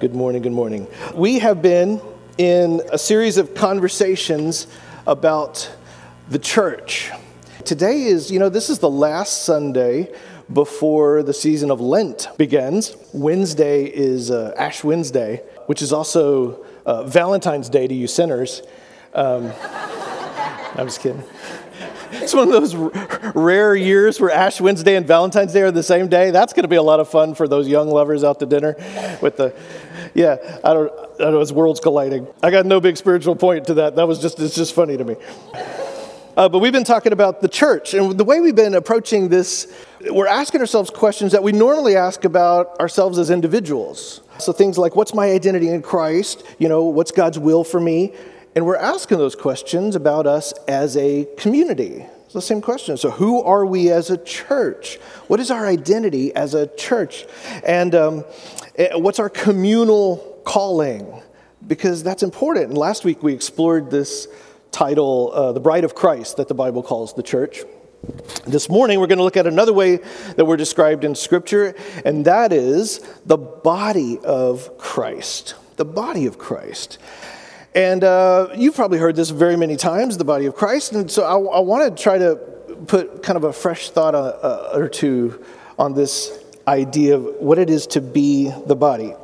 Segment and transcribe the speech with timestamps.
[0.00, 0.86] Good morning, good morning.
[1.14, 2.00] We have been
[2.38, 4.66] in a series of conversations
[5.06, 5.70] about
[6.30, 7.10] the church.
[7.66, 10.10] Today is, you know, this is the last Sunday
[10.50, 12.96] before the season of Lent begins.
[13.12, 18.62] Wednesday is uh, Ash Wednesday, which is also uh, Valentine's Day to you sinners.
[19.12, 19.52] Um,
[20.76, 21.22] I'm just kidding.
[22.12, 25.82] It's one of those r- rare years where Ash Wednesday and Valentine's Day are the
[25.82, 26.30] same day.
[26.30, 28.74] That's going to be a lot of fun for those young lovers out to dinner
[29.22, 29.54] with the,
[30.14, 32.26] yeah, I don't, I don't know, it's worlds colliding.
[32.42, 33.96] I got no big spiritual point to that.
[33.96, 35.16] That was just, it's just funny to me.
[36.36, 39.72] Uh, but we've been talking about the church, and the way we've been approaching this,
[40.10, 44.22] we're asking ourselves questions that we normally ask about ourselves as individuals.
[44.38, 46.44] So things like, what's my identity in Christ?
[46.58, 48.14] You know, what's God's will for me?
[48.54, 52.06] And we're asking those questions about us as a community.
[52.24, 52.96] It's the same question.
[52.96, 54.96] So, who are we as a church?
[55.26, 57.26] What is our identity as a church?
[57.66, 58.24] And um,
[58.94, 61.20] what's our communal calling?
[61.66, 62.66] Because that's important.
[62.66, 64.26] And last week we explored this
[64.70, 67.62] title, uh, The Bride of Christ, that the Bible calls the church.
[68.46, 69.96] This morning, we're going to look at another way
[70.36, 75.54] that we're described in Scripture, and that is the body of Christ.
[75.76, 76.98] The body of Christ.
[77.74, 80.92] And uh, you've probably heard this very many times, the body of Christ.
[80.92, 82.36] And so I, I want to try to
[82.86, 85.44] put kind of a fresh thought on, uh, or two
[85.78, 89.14] on this idea of what it is to be the body.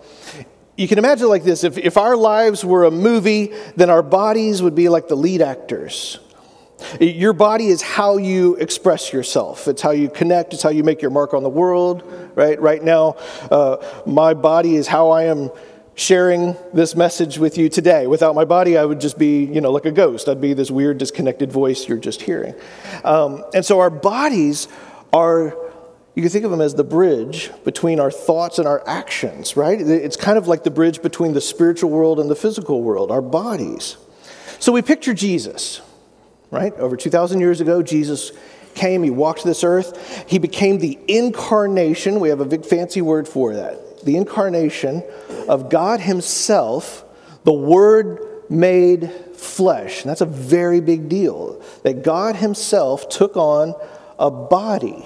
[0.77, 4.61] You can imagine like this if, if our lives were a movie, then our bodies
[4.61, 6.19] would be like the lead actors.
[7.01, 9.67] Your body is how you express yourself.
[9.67, 10.53] It's how you connect.
[10.53, 12.03] It's how you make your mark on the world,
[12.35, 12.61] right?
[12.61, 13.17] Right now,
[13.51, 15.51] uh, my body is how I am
[15.95, 18.07] sharing this message with you today.
[18.07, 20.29] Without my body, I would just be, you know, like a ghost.
[20.29, 22.55] I'd be this weird, disconnected voice you're just hearing.
[23.03, 24.69] Um, and so our bodies
[25.15, 25.57] are,
[26.17, 29.81] you can think of them as the bridge between our thoughts and our actions, right?
[29.81, 33.23] It's kind of like the bridge between the spiritual world and the physical world, our
[33.23, 33.97] bodies.
[34.59, 35.81] So we picture Jesus,
[36.51, 36.73] right?
[36.75, 38.33] Over 2,000 years ago, Jesus
[38.75, 42.19] came, he walked this earth, he became the incarnation.
[42.19, 45.03] We have a big fancy word for that the incarnation
[45.49, 47.05] of God Himself,
[47.45, 50.03] the Word made flesh.
[50.03, 51.61] And that's a very big deal.
[51.83, 53.75] That God Himself took on
[54.19, 55.05] a body.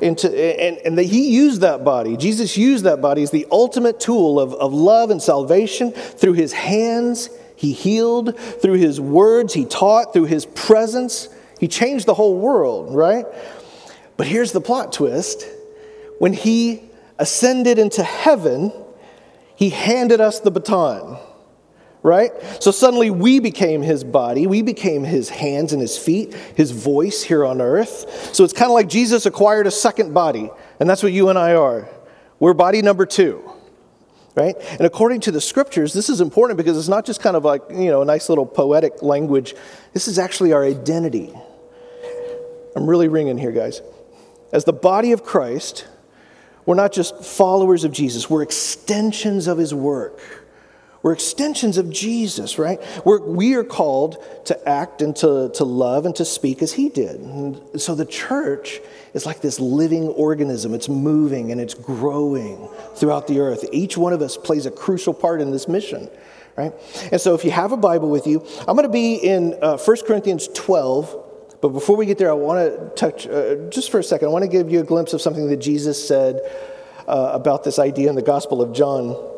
[0.00, 4.00] Into, and, and that He used that body, Jesus used that body as the ultimate
[4.00, 5.92] tool of, of love and salvation.
[5.92, 8.38] Through His hands, He healed.
[8.38, 10.12] Through His words, He taught.
[10.12, 11.28] Through His presence,
[11.58, 13.26] He changed the whole world, right?
[14.16, 15.46] But here's the plot twist
[16.18, 16.88] when He
[17.18, 18.72] ascended into heaven,
[19.56, 21.18] he handed us the baton,
[22.02, 22.30] right?
[22.60, 27.22] So suddenly we became his body, we became his hands and his feet, his voice
[27.22, 28.34] here on earth.
[28.34, 30.50] So it's kind of like Jesus acquired a second body,
[30.80, 31.88] and that's what you and I are.
[32.40, 33.42] We're body number two.
[34.34, 34.54] Right?
[34.70, 37.62] And according to the scriptures, this is important because it's not just kind of like,
[37.70, 39.56] you know, a nice little poetic language.
[39.94, 41.34] This is actually our identity.
[42.76, 43.82] I'm really ringing here, guys.
[44.52, 45.88] As the body of Christ,
[46.66, 50.20] we're not just followers of Jesus, we're extensions of his work.
[51.08, 52.78] We're extensions of Jesus, right?
[53.02, 56.90] We're, we are called to act and to, to love and to speak as he
[56.90, 57.18] did.
[57.18, 58.78] And so the church
[59.14, 60.74] is like this living organism.
[60.74, 63.64] It's moving and it's growing throughout the earth.
[63.72, 66.10] Each one of us plays a crucial part in this mission,
[66.58, 66.74] right?
[67.10, 69.78] And so if you have a Bible with you, I'm going to be in uh,
[69.78, 73.98] 1 Corinthians 12, but before we get there, I want to touch, uh, just for
[73.98, 76.42] a second, I want to give you a glimpse of something that Jesus said
[77.06, 79.36] uh, about this idea in the Gospel of John.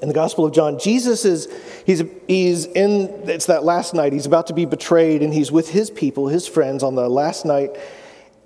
[0.00, 1.48] In the Gospel of John, Jesus is,
[1.86, 5.70] he's, he's in, it's that last night, he's about to be betrayed, and he's with
[5.70, 7.70] his people, his friends, on the last night.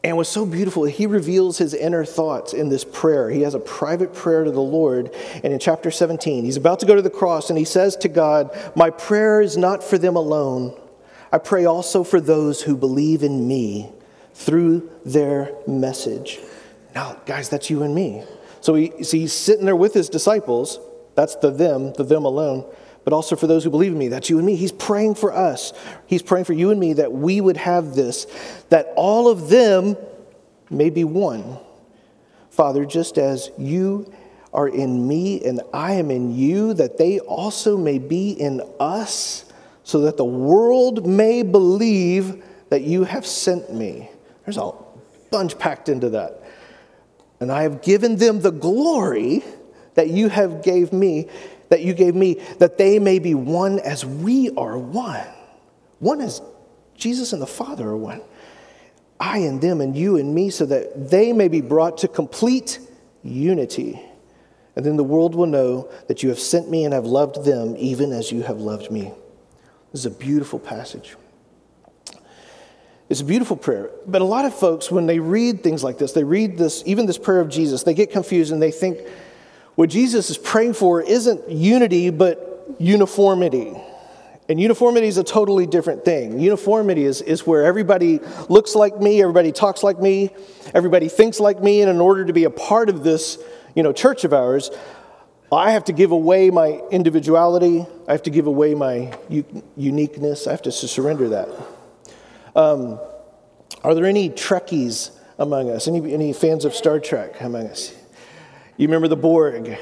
[0.05, 3.31] And what's so beautiful, he reveals his inner thoughts in this prayer.
[3.31, 5.15] He has a private prayer to the Lord.
[5.43, 8.09] And in chapter 17, he's about to go to the cross, and he says to
[8.09, 10.77] God, My prayer is not for them alone
[11.33, 13.91] I pray also for those who believe in me
[14.35, 16.39] through their message.
[16.95, 18.23] Now, guys, that's you and me.
[18.61, 20.79] So, he, so he's sitting there with his disciples.
[21.17, 22.65] That's the them, the them alone.
[23.03, 24.09] But also for those who believe in me.
[24.09, 24.55] That's you and me.
[24.55, 25.73] He's praying for us.
[26.07, 28.27] He's praying for you and me that we would have this,
[28.69, 29.97] that all of them
[30.71, 31.59] may be one.
[32.51, 34.13] Father, just as you
[34.53, 39.45] are in me and I am in you, that they also may be in us
[39.85, 44.11] so that the world may believe that you have sent me.
[44.45, 44.73] There's a
[45.31, 46.43] bunch packed into that.
[47.39, 49.45] And I have given them the glory
[49.97, 51.29] that you have gave me,
[51.69, 55.27] that you gave me, that they may be one as we are one.
[55.99, 56.41] One as
[56.95, 58.23] Jesus and the Father are one.
[59.19, 62.79] I and them and you and me, so that they may be brought to complete
[63.23, 64.01] unity.
[64.77, 67.75] and then the world will know that you have sent me and have loved them
[67.79, 69.11] even as you have loved me.
[69.91, 71.17] This is a beautiful passage.
[73.09, 73.91] It's a beautiful prayer.
[74.07, 77.07] But a lot of folks, when they read things like this, they read this, even
[77.07, 78.99] this prayer of Jesus, they get confused and they think
[79.77, 83.75] what Jesus is praying for isn't unity, but uniformity.
[84.49, 86.39] And uniformity is a totally different thing.
[86.39, 90.31] Uniformity is, is where everybody looks like me, everybody talks like me,
[90.75, 93.39] everybody thinks like me, and in order to be a part of this
[93.75, 94.71] you know, church of ours,
[95.53, 100.47] I have to give away my individuality, I have to give away my u- uniqueness,
[100.47, 101.49] I have to surrender that.
[102.55, 102.99] Um,
[103.85, 105.87] are there any Trekkies among us?
[105.87, 107.93] Any, any fans of Star Trek among us?
[108.77, 109.79] You remember the Borg?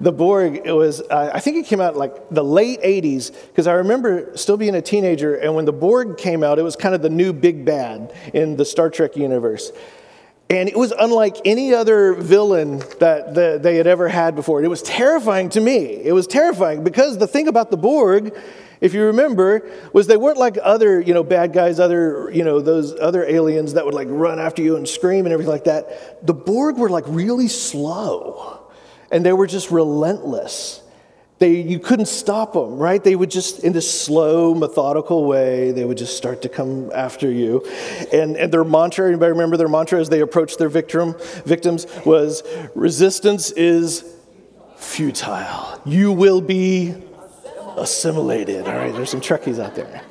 [0.00, 3.66] The Borg, it was, uh, I think it came out like the late 80s, because
[3.66, 6.94] I remember still being a teenager, and when the Borg came out, it was kind
[6.94, 9.72] of the new big bad in the Star Trek universe.
[10.48, 14.62] And it was unlike any other villain that the, they had ever had before.
[14.62, 16.02] It was terrifying to me.
[16.02, 18.36] It was terrifying because the thing about the Borg
[18.80, 22.60] if you remember, was they weren't like other, you know, bad guys, other, you know,
[22.60, 26.26] those other aliens that would like run after you and scream and everything like that.
[26.26, 28.70] The Borg were like really slow
[29.10, 30.82] and they were just relentless.
[31.38, 33.02] They, you couldn't stop them, right?
[33.02, 37.30] They would just, in this slow, methodical way, they would just start to come after
[37.30, 37.66] you.
[38.12, 41.14] And, and their mantra, anybody remember their mantra as they approached their victim,
[41.46, 42.42] victims was
[42.74, 44.04] resistance is
[44.76, 45.80] futile.
[45.86, 46.94] You will be
[47.76, 48.66] assimilated.
[48.66, 50.02] All right, there's some Trekkies out there.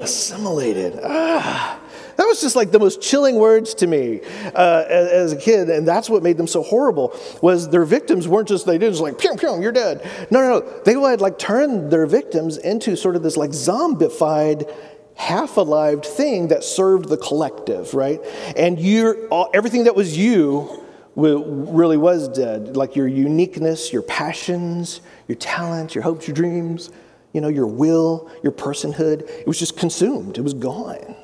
[0.00, 0.98] Assimilated.
[1.02, 1.80] Ah.
[2.16, 4.20] That was just like the most chilling words to me
[4.54, 7.18] uh, as, as, a kid, and that's what made them so horrible.
[7.42, 10.08] Was their victims weren't just they did just like pew pew, you're dead.
[10.30, 10.82] No, no, no.
[10.84, 14.72] They would like turn their victims into sort of this like zombified,
[15.16, 18.20] half alive thing that served the collective, right?
[18.56, 20.83] And you're all, everything that was you
[21.16, 22.76] really was dead.
[22.76, 26.90] Like your uniqueness, your passions, your talents, your hopes, your dreams,
[27.32, 29.28] you know, your will, your personhood.
[29.28, 31.16] It was just consumed, it was gone.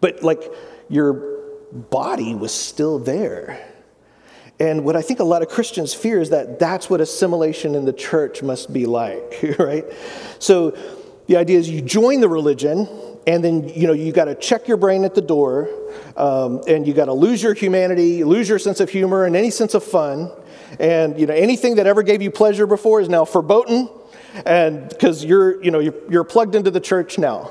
[0.00, 0.42] But like
[0.88, 1.38] your
[1.72, 3.64] body was still there.
[4.60, 7.84] And what I think a lot of Christians fear is that that's what assimilation in
[7.84, 9.84] the church must be like, right?
[10.40, 10.76] So
[11.28, 12.88] the idea is you join the religion,
[13.26, 15.68] and then you know you got to check your brain at the door,
[16.16, 19.50] um, and you got to lose your humanity, lose your sense of humor, and any
[19.50, 20.32] sense of fun,
[20.80, 23.90] and you know anything that ever gave you pleasure before is now verboten,
[24.46, 27.50] and because you're you know you're, you're plugged into the church now.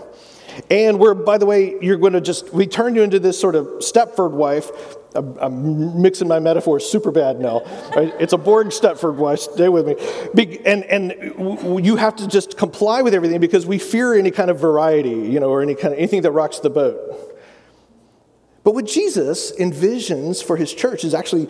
[0.72, 3.54] And we're, by the way, you're going to just, we turn you into this sort
[3.54, 4.72] of Stepford wife.
[5.18, 7.64] I'm, I'm mixing my metaphors super bad now.
[7.96, 10.60] It's a boring Stepford wife, stay with me.
[10.66, 14.60] And, and you have to just comply with everything because we fear any kind of
[14.60, 17.34] variety, you know, or any kind of, anything that rocks the boat.
[18.64, 21.48] But what Jesus envisions for his church is actually,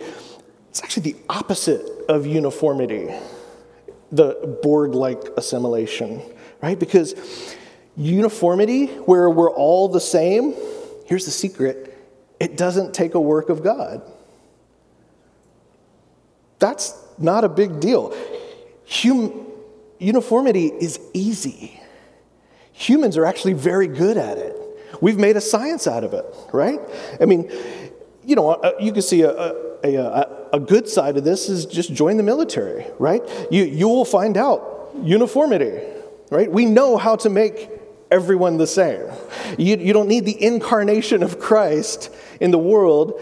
[0.70, 3.12] it's actually the opposite of uniformity,
[4.12, 6.22] the Borg like assimilation,
[6.62, 6.78] right?
[6.78, 7.14] Because
[7.96, 10.54] uniformity, where we're all the same,
[11.06, 11.87] here's the secret
[12.40, 14.02] it doesn't take a work of God.
[16.58, 18.16] That's not a big deal.
[18.88, 19.46] Hum-
[19.98, 21.80] uniformity is easy.
[22.72, 24.56] Humans are actually very good at it.
[25.00, 26.80] We've made a science out of it, right?
[27.20, 27.50] I mean,
[28.24, 31.66] you know, uh, you can see a, a, a, a good side of this is
[31.66, 33.22] just join the military, right?
[33.50, 35.80] You, you will find out uniformity,
[36.30, 36.50] right?
[36.50, 37.70] We know how to make
[38.10, 39.06] everyone the same.
[39.58, 42.10] You, you don't need the incarnation of Christ
[42.40, 43.20] in the world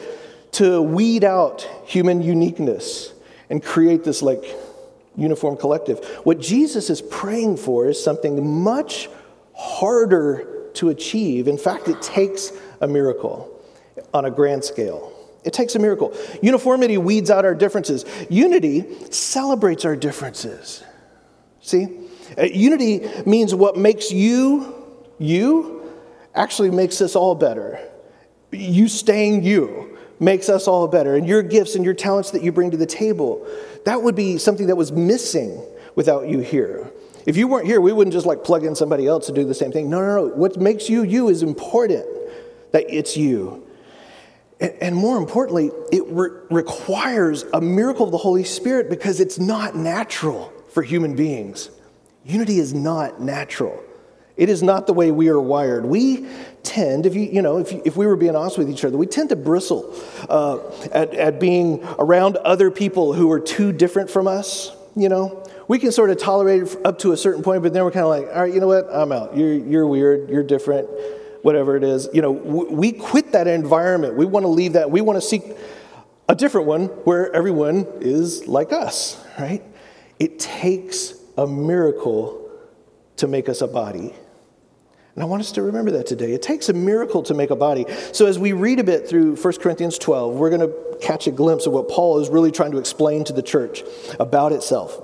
[0.53, 3.13] to weed out human uniqueness
[3.51, 4.45] and create this like
[5.17, 6.05] uniform collective.
[6.25, 9.09] What Jesus is praying for is something much
[9.55, 11.49] harder to achieve.
[11.49, 13.61] In fact, it takes a miracle
[14.13, 15.13] on a grand scale.
[15.45, 16.15] It takes a miracle.
[16.43, 18.05] Uniformity weeds out our differences.
[18.29, 20.83] Unity celebrates our differences.
[21.61, 21.87] See?
[22.37, 24.76] Uh, unity means what makes you
[25.19, 25.91] you
[26.35, 27.79] actually makes us all better.
[28.53, 31.15] You staying you makes us all better.
[31.17, 33.47] And your gifts and your talents that you bring to the table,
[33.85, 35.63] that would be something that was missing
[35.95, 36.91] without you here.
[37.27, 39.55] If you weren't here, we wouldn't just like plug in somebody else to do the
[39.55, 39.91] same thing.
[39.91, 40.35] No, no, no.
[40.35, 42.07] What makes you you is important,
[42.73, 43.67] that it's you.
[44.59, 49.77] And, more importantly, it re- requires a miracle of the Holy Spirit because it's not
[49.77, 51.69] natural for human beings.
[52.25, 53.83] Unity is not natural.
[54.37, 55.87] It is not the way we are wired.
[55.87, 56.27] We
[56.63, 59.07] tend, if you, you know, if, if we were being honest with each other, we
[59.07, 59.95] tend to bristle
[60.29, 60.59] uh,
[60.93, 65.43] at, at being around other people who are too different from us, you know.
[65.69, 68.05] We can sort of tolerate it up to a certain point, but then we're kind
[68.05, 68.89] of like, all right, you know what?
[68.93, 69.37] I'm out.
[69.37, 70.31] You're, you're weird.
[70.31, 70.89] You're different.
[71.43, 72.09] Whatever it is.
[72.13, 74.17] You know, we quit that environment.
[74.17, 74.91] We want to leave that.
[74.91, 75.43] We want to seek
[76.29, 79.63] a different one where everyone is like us, right?
[80.19, 82.51] It takes a miracle
[83.17, 84.13] to make us a body.
[85.17, 86.35] And I want us to remember that today.
[86.35, 87.87] It takes a miracle to make a body.
[88.13, 91.31] So, as we read a bit through 1 Corinthians 12, we're going to catch a
[91.31, 93.83] glimpse of what Paul is really trying to explain to the church
[94.21, 95.01] about itself.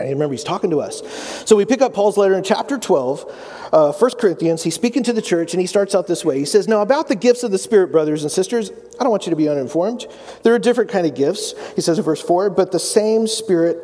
[0.00, 1.00] And remember, he's talking to us.
[1.46, 4.64] So we pick up Paul's letter in chapter 12, uh, 1 Corinthians.
[4.64, 6.40] He's speaking to the church, and he starts out this way.
[6.40, 9.26] He says, Now, about the gifts of the Spirit, brothers and sisters, I don't want
[9.26, 10.06] you to be uninformed.
[10.42, 13.78] There are different kind of gifts, he says in verse 4, but the same Spirit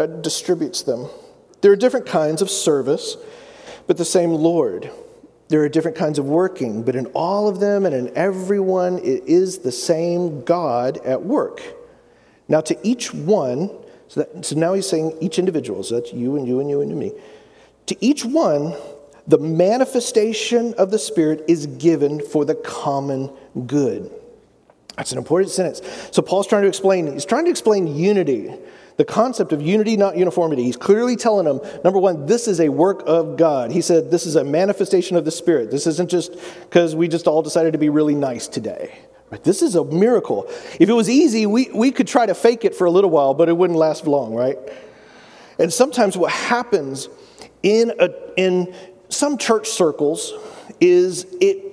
[0.00, 1.08] uh, distributes them.
[1.60, 3.16] There are different kinds of service,
[3.86, 4.90] but the same Lord.
[5.54, 9.22] There are different kinds of working, but in all of them and in everyone, it
[9.28, 11.62] is the same God at work.
[12.48, 13.70] Now, to each one,
[14.08, 16.80] so, that, so now he's saying each individual, so that's you and you and you
[16.80, 17.12] and me.
[17.86, 18.74] To each one,
[19.28, 23.30] the manifestation of the Spirit is given for the common
[23.64, 24.10] good.
[24.96, 25.82] That's an important sentence.
[26.10, 28.52] So Paul's trying to explain, he's trying to explain unity,
[28.96, 30.62] the concept of unity, not uniformity.
[30.62, 33.72] He's clearly telling them, number one, this is a work of God.
[33.72, 35.70] He said this is a manifestation of the Spirit.
[35.70, 38.96] This isn't just because we just all decided to be really nice today.
[39.30, 39.42] Right?
[39.42, 40.44] This is a miracle.
[40.78, 43.34] If it was easy, we, we could try to fake it for a little while,
[43.34, 44.58] but it wouldn't last long, right?
[45.58, 47.08] And sometimes what happens
[47.62, 48.74] in, a, in
[49.08, 50.32] some church circles
[50.80, 51.64] is it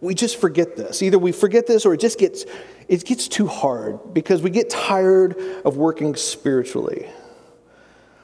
[0.00, 1.02] we just forget this.
[1.02, 2.44] Either we forget this or it just gets
[2.88, 7.08] it gets too hard because we get tired of working spiritually.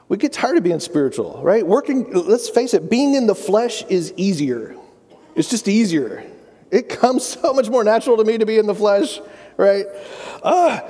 [0.07, 1.65] We get tired of being spiritual, right?
[1.65, 4.75] Working, let's face it, being in the flesh is easier.
[5.35, 6.23] It's just easier.
[6.69, 9.19] It comes so much more natural to me to be in the flesh,
[9.57, 9.85] right?
[10.43, 10.81] Uh,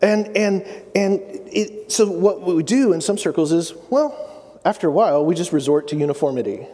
[0.00, 0.62] and and
[0.94, 1.20] and
[1.52, 5.52] it, so what we do in some circles is, well, after a while, we just
[5.52, 6.66] resort to uniformity.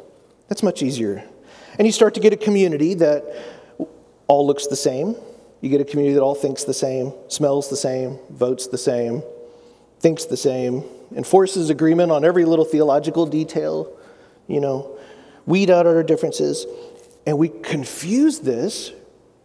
[0.49, 1.25] That's much easier.
[1.79, 3.25] And you start to get a community that
[4.27, 5.17] all looks the same.
[5.65, 9.23] You get a community that all thinks the same, smells the same, votes the same,
[9.99, 10.85] thinks the same,
[11.17, 13.91] enforces agreement on every little theological detail,
[14.47, 14.99] you know,
[15.47, 16.67] weed out our differences.
[17.25, 18.93] And we confuse this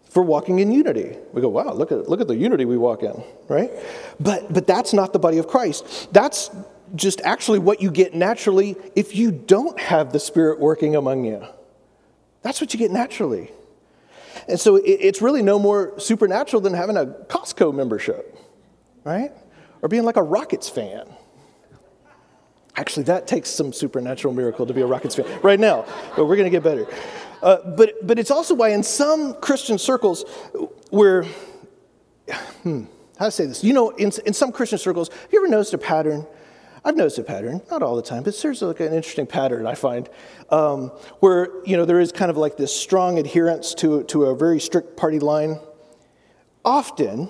[0.10, 1.16] for walking in unity.
[1.32, 3.72] We go, wow, look at, look at the unity we walk in, right?
[4.20, 6.12] But, but that's not the body of Christ.
[6.12, 6.52] That's
[6.96, 11.46] just actually what you get naturally if you don't have the Spirit working among you.
[12.42, 13.54] That's what you get naturally.
[14.48, 18.38] And so it's really no more supernatural than having a Costco membership,
[19.04, 19.32] right?
[19.82, 21.08] Or being like a Rockets fan.
[22.76, 26.36] Actually, that takes some supernatural miracle to be a Rockets fan right now, but we're
[26.36, 26.88] going to get better.
[27.42, 30.24] Uh, but, but it's also why in some Christian circles
[30.90, 31.24] where,
[32.64, 32.86] hmm,
[33.18, 33.64] how to say this?
[33.64, 36.26] You know, in, in some Christian circles, have you ever noticed a pattern?
[36.84, 39.76] I've noticed a pattern, not all the time, but there's like an interesting pattern I
[39.76, 40.10] find,
[40.50, 44.36] um, where you know there is kind of like this strong adherence to to a
[44.36, 45.60] very strict party line.
[46.64, 47.30] Often,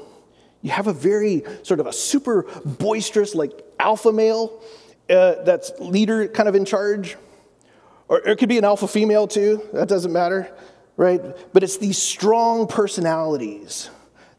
[0.61, 4.61] you have a very sort of a super boisterous, like alpha male
[5.09, 7.17] uh, that's leader, kind of in charge,
[8.07, 9.67] or it could be an alpha female too.
[9.73, 10.51] That doesn't matter,
[10.97, 11.21] right?
[11.53, 13.89] But it's these strong personalities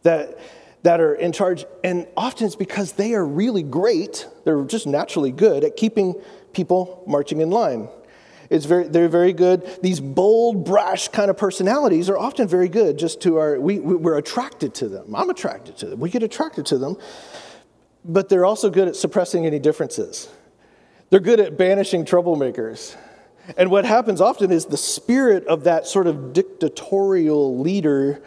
[0.02, 0.38] that
[0.82, 1.64] that are in charge.
[1.84, 6.14] And often it's because they are really great, they're just naturally good at keeping
[6.52, 7.88] people marching in line.
[8.48, 9.78] It's very, they're very good.
[9.80, 14.18] These bold, brash kind of personalities are often very good just to our, we, we're
[14.18, 15.14] attracted to them.
[15.14, 16.00] I'm attracted to them.
[16.00, 16.96] We get attracted to them.
[18.04, 20.28] But they're also good at suppressing any differences.
[21.10, 22.96] They're good at banishing troublemakers.
[23.56, 28.22] And what happens often is the spirit of that sort of dictatorial leader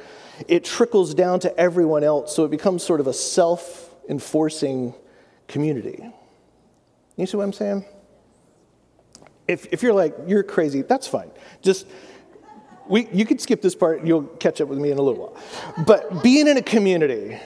[0.48, 4.94] it trickles down to everyone else, so it becomes sort of a self enforcing
[5.48, 6.12] community.
[7.16, 7.86] You see what I'm saying?
[9.48, 11.30] If, if you're like, you're crazy, that's fine.
[11.62, 11.86] Just,
[12.88, 15.86] we, you can skip this part, you'll catch up with me in a little while.
[15.86, 17.38] But being in a community,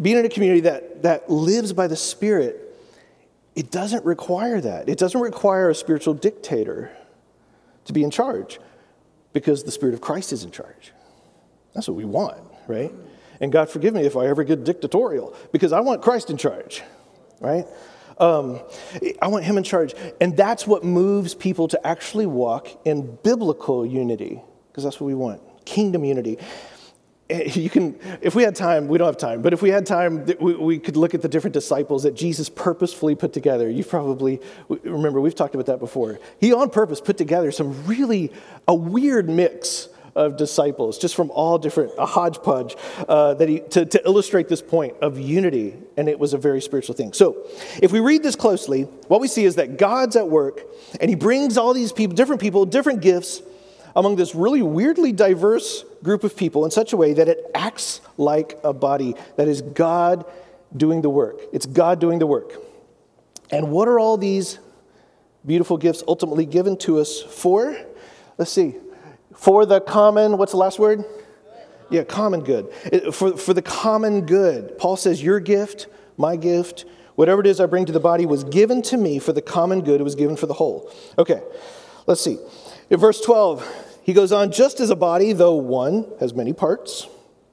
[0.00, 2.60] being in a community that, that lives by the Spirit,
[3.54, 4.88] it doesn't require that.
[4.88, 6.90] It doesn't require a spiritual dictator
[7.84, 8.58] to be in charge
[9.32, 10.93] because the Spirit of Christ is in charge.
[11.74, 12.38] That's what we want,
[12.68, 12.92] right?
[13.40, 16.82] And God forgive me if I ever get dictatorial because I want Christ in charge,
[17.40, 17.66] right?
[18.18, 18.60] Um,
[19.20, 19.94] I want Him in charge.
[20.20, 25.14] And that's what moves people to actually walk in biblical unity because that's what we
[25.14, 26.38] want kingdom unity.
[27.30, 29.86] Eh, you can, if we had time, we don't have time, but if we had
[29.86, 33.68] time, we, we could look at the different disciples that Jesus purposefully put together.
[33.70, 36.20] You probably remember, we've talked about that before.
[36.38, 38.30] He on purpose put together some really,
[38.68, 42.76] a weird mix of disciples, just from all different, a hodgepodge,
[43.08, 46.60] uh, that he, to, to illustrate this point of unity, and it was a very
[46.60, 47.12] spiritual thing.
[47.12, 47.46] So,
[47.82, 50.60] if we read this closely, what we see is that God's at work,
[51.00, 53.42] and he brings all these people, different people, different gifts,
[53.96, 58.00] among this really weirdly diverse group of people in such a way that it acts
[58.16, 59.14] like a body.
[59.36, 60.24] That is God
[60.76, 61.40] doing the work.
[61.52, 62.54] It's God doing the work.
[63.50, 64.58] And what are all these
[65.46, 67.76] beautiful gifts ultimately given to us for?
[68.36, 68.74] Let's see.
[69.34, 71.04] For the common, what's the last word?
[71.90, 72.72] Yeah, common good.
[73.12, 74.78] For, for the common good.
[74.78, 75.86] Paul says, Your gift,
[76.16, 79.32] my gift, whatever it is I bring to the body was given to me for
[79.32, 80.00] the common good.
[80.00, 80.90] It was given for the whole.
[81.18, 81.42] Okay,
[82.06, 82.38] let's see.
[82.90, 83.66] In verse 12,
[84.02, 87.08] he goes on, just as a body, though one, has many parts,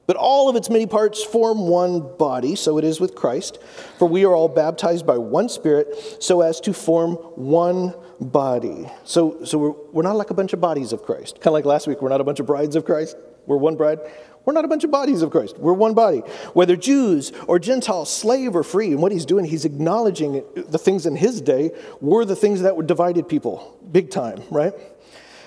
[0.07, 3.59] but all of its many parts form one body, so it is with Christ.
[3.97, 8.87] For we are all baptized by one Spirit, so as to form one body.
[9.03, 11.35] So, so we're, we're not like a bunch of bodies of Christ.
[11.35, 13.17] Kind of like last week, we're not a bunch of brides of Christ.
[13.47, 13.99] We're one bride.
[14.45, 15.57] We're not a bunch of bodies of Christ.
[15.57, 16.19] We're one body.
[16.53, 18.91] Whether Jews or Gentiles, slave or free.
[18.91, 22.75] And what he's doing, he's acknowledging the things in his day were the things that
[22.75, 24.73] were divided people, big time, right?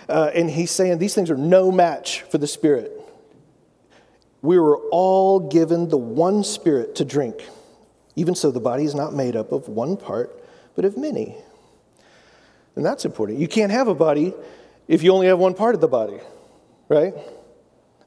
[0.08, 2.92] Uh, and he's saying these things are no match for the Spirit.
[4.42, 7.48] We were all given the one Spirit to drink.
[8.16, 10.44] Even so, the body is not made up of one part,
[10.76, 11.36] but of many.
[12.76, 13.38] And that's important.
[13.38, 14.34] You can't have a body
[14.88, 16.18] if you only have one part of the body,
[16.88, 17.14] right?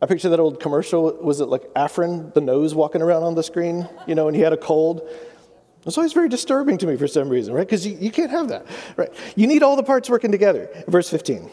[0.01, 1.17] I picture that old commercial.
[1.21, 4.41] Was it like Afrin, the nose walking around on the screen, you know, and he
[4.41, 5.09] had a cold?
[5.85, 7.65] It's always very disturbing to me for some reason, right?
[7.65, 9.09] Because you, you can't have that, right?
[9.35, 10.69] You need all the parts working together.
[10.87, 11.49] Verse 15.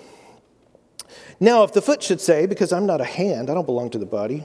[1.40, 3.99] Now, if the foot should say, Because I'm not a hand, I don't belong to
[3.99, 4.44] the body,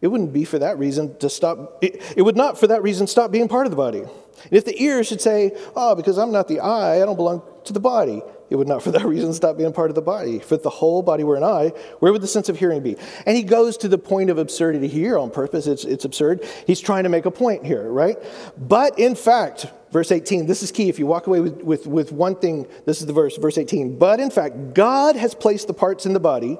[0.00, 3.06] it wouldn't be for that reason to stop, it, it would not for that reason
[3.06, 4.00] stop being part of the body.
[4.00, 7.42] And if the ear should say, Oh, because I'm not the eye, I don't belong
[7.64, 10.36] to the body, it would not for that reason stop being part of the body.
[10.36, 12.96] If the whole body were an eye, where would the sense of hearing be?
[13.24, 15.66] And he goes to the point of absurdity here on purpose.
[15.66, 16.44] It's, it's absurd.
[16.66, 18.16] He's trying to make a point here, right?
[18.56, 20.88] But in fact, verse 18, this is key.
[20.88, 23.98] If you walk away with, with, with one thing, this is the verse, verse 18.
[23.98, 26.58] But in fact, God has placed the parts in the body,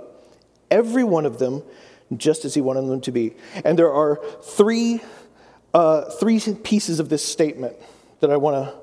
[0.71, 1.63] every one of them,
[2.17, 3.35] just as he wanted them to be.
[3.65, 5.01] And there are three,
[5.75, 7.77] uh, three pieces of this statement
[8.21, 8.75] that I want to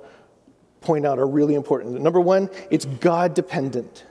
[0.81, 1.99] point out are really important.
[2.01, 4.05] Number one, it's God dependent.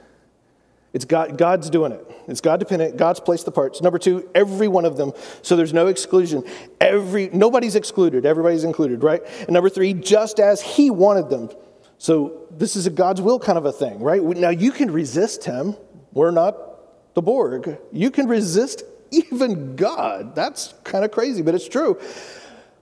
[0.92, 2.06] It's God, God's doing it.
[2.28, 2.96] It's God dependent.
[2.96, 3.80] God's placed the parts.
[3.80, 5.12] Number two, every one of them.
[5.40, 6.44] So there's no exclusion.
[6.80, 8.26] Every nobody's excluded.
[8.26, 9.22] Everybody's included, right?
[9.40, 11.50] And number three, just as He wanted them.
[11.96, 14.22] So this is a God's will kind of a thing, right?
[14.22, 15.76] Now you can resist Him.
[16.12, 17.78] We're not the Borg.
[17.90, 18.82] You can resist
[19.12, 20.34] even God.
[20.34, 22.00] That's kind of crazy, but it's true.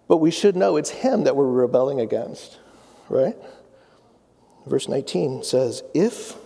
[0.08, 2.58] But we should know it's Him that we're rebelling against,
[3.08, 3.36] right?
[4.66, 6.36] Verse 19 says, If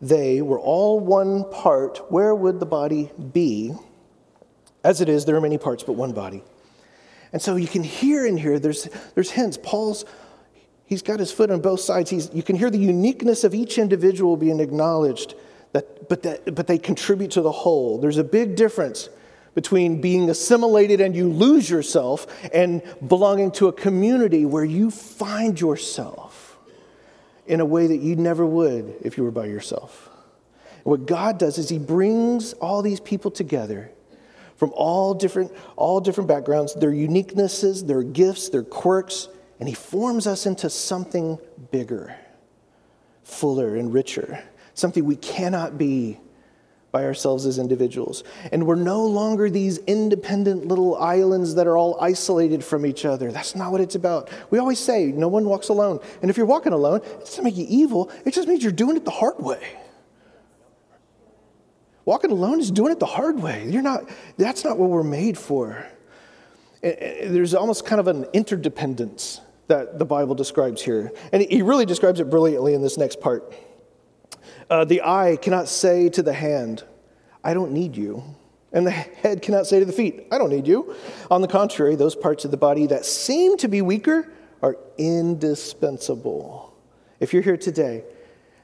[0.00, 3.72] they were all one part, where would the body be?
[4.84, 6.42] As it is, there are many parts, but one body.
[7.32, 9.58] And so you can hear in here, there's, there's hints.
[9.62, 10.04] Paul's,
[10.86, 12.10] he's got his foot on both sides.
[12.10, 15.34] He's, you can hear the uniqueness of each individual being acknowledged,
[15.72, 17.98] that, but, that, but they contribute to the whole.
[17.98, 19.08] There's a big difference
[19.54, 25.60] between being assimilated and you lose yourself and belonging to a community where you find
[25.60, 26.58] yourself
[27.46, 30.08] in a way that you never would if you were by yourself.
[30.84, 33.90] What God does is He brings all these people together
[34.56, 39.28] from all different, all different backgrounds, their uniquenesses, their gifts, their quirks,
[39.60, 41.38] and He forms us into something
[41.70, 42.16] bigger,
[43.22, 44.42] fuller, and richer,
[44.74, 46.18] something we cannot be
[46.92, 48.22] by ourselves as individuals.
[48.52, 53.32] And we're no longer these independent little islands that are all isolated from each other.
[53.32, 54.28] That's not what it's about.
[54.50, 56.00] We always say, no one walks alone.
[56.20, 58.96] And if you're walking alone, it doesn't make you evil, it just means you're doing
[58.96, 59.78] it the hard way.
[62.04, 63.66] Walking alone is doing it the hard way.
[63.68, 65.86] You're not, that's not what we're made for.
[66.82, 71.12] Eh, eh, there's almost kind of an interdependence that the Bible describes here.
[71.32, 73.54] And he really describes it brilliantly in this next part.
[74.72, 76.82] Uh, the eye cannot say to the hand,
[77.44, 78.24] I don't need you.
[78.72, 78.90] And the
[79.22, 80.96] head cannot say to the feet, I don't need you.
[81.30, 84.32] On the contrary, those parts of the body that seem to be weaker
[84.62, 86.74] are indispensable.
[87.20, 88.02] If you're here today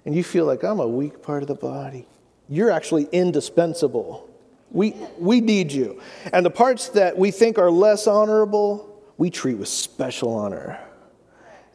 [0.06, 2.08] and you feel like I'm a weak part of the body,
[2.48, 4.30] you're actually indispensable.
[4.70, 6.00] We, we need you.
[6.32, 10.80] And the parts that we think are less honorable, we treat with special honor.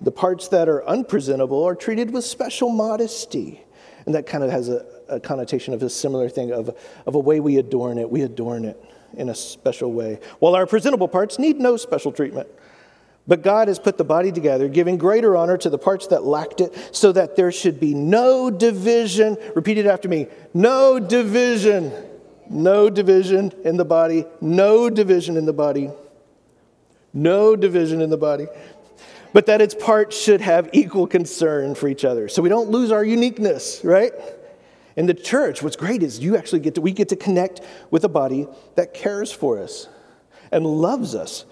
[0.01, 3.63] The parts that are unpresentable are treated with special modesty.
[4.05, 7.19] And that kind of has a, a connotation of a similar thing of, of a
[7.19, 8.09] way we adorn it.
[8.09, 8.83] We adorn it
[9.15, 10.19] in a special way.
[10.39, 12.47] While our presentable parts need no special treatment.
[13.25, 16.59] But God has put the body together, giving greater honor to the parts that lacked
[16.59, 19.37] it, so that there should be no division.
[19.55, 21.91] Repeat it after me no division.
[22.49, 24.25] No division in the body.
[24.41, 25.89] No division in the body.
[27.13, 28.47] No division in the body
[29.33, 32.29] but that its parts should have equal concern for each other.
[32.29, 34.13] So we don't lose our uniqueness, right?
[34.95, 38.03] In the church, what's great is you actually get to, we get to connect with
[38.03, 39.87] a body that cares for us
[40.51, 41.45] and loves us.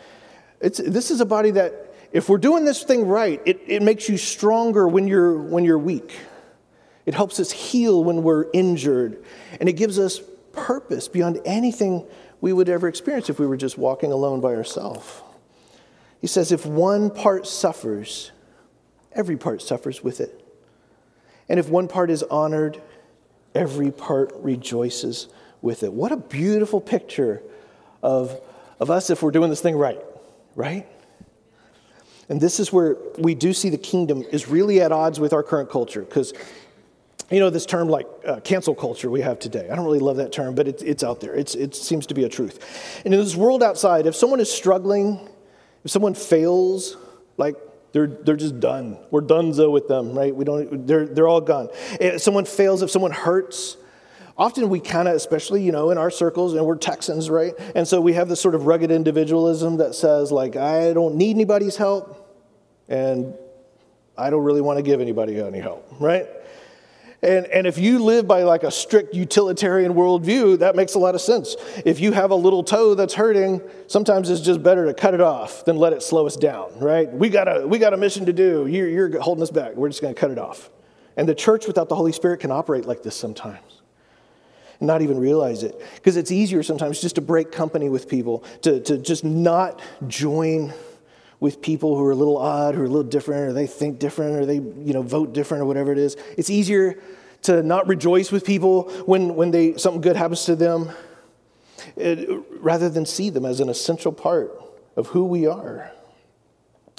[0.60, 4.08] It's, this is a body that, if we're doing this thing right, it, it makes
[4.08, 6.13] you stronger when you're, when you're weak.
[7.06, 9.24] It helps us heal when we're injured.
[9.60, 12.06] And it gives us purpose beyond anything
[12.41, 15.24] we would ever experience if we were just walking alone by ourselves.
[16.22, 18.32] He says, if one part suffers,
[19.12, 20.38] every part suffers with it.
[21.50, 22.80] And if one part is honored,
[23.56, 25.28] every part rejoices
[25.62, 25.92] with it.
[25.92, 27.42] What a beautiful picture
[28.04, 28.40] of,
[28.80, 30.00] of us if we're doing this thing right,
[30.56, 30.88] right?
[32.30, 35.44] And this is where we do see the kingdom is really at odds with our
[35.44, 36.34] current culture because
[37.30, 40.18] you know this term like uh, cancel culture we have today i don't really love
[40.18, 43.14] that term but it, it's out there it's, it seems to be a truth and
[43.14, 45.30] in this world outside if someone is struggling
[45.84, 46.98] if someone fails
[47.38, 47.56] like
[47.94, 48.98] they're, they're just done.
[49.10, 50.36] We're donezo with them right?
[50.36, 51.70] We don't they're, they're all gone.
[52.00, 53.78] If someone fails if someone hurts
[54.38, 57.54] often we kind of especially you know in our circles and we're texans right?
[57.76, 61.36] And so we have this sort of rugged individualism that says like i don't need
[61.36, 62.17] anybody's help
[62.88, 63.34] and
[64.17, 66.28] i don't really want to give anybody any help right
[67.24, 71.14] and, and if you live by like a strict utilitarian worldview, that makes a lot
[71.14, 71.56] of sense.
[71.86, 75.22] If you have a little toe that's hurting, sometimes it's just better to cut it
[75.22, 77.12] off than let it slow us down, right?
[77.12, 78.66] We got a, we got a mission to do.
[78.66, 79.76] You're, you're holding us back.
[79.76, 80.72] We're just going to cut it off.
[81.16, 83.82] And the church without the Holy Spirit can operate like this sometimes
[84.80, 85.80] and not even realize it.
[85.96, 90.74] Because it's easier sometimes just to break company with people, to, to just not join
[91.41, 93.99] with people who are a little odd, who are a little different, or they think
[93.99, 96.15] different, or they you know vote different, or whatever it is.
[96.38, 96.97] It's easier
[97.41, 100.91] to not rejoice with people when, when they, something good happens to them,
[101.95, 104.51] it, rather than see them as an essential part
[104.95, 105.91] of who we are.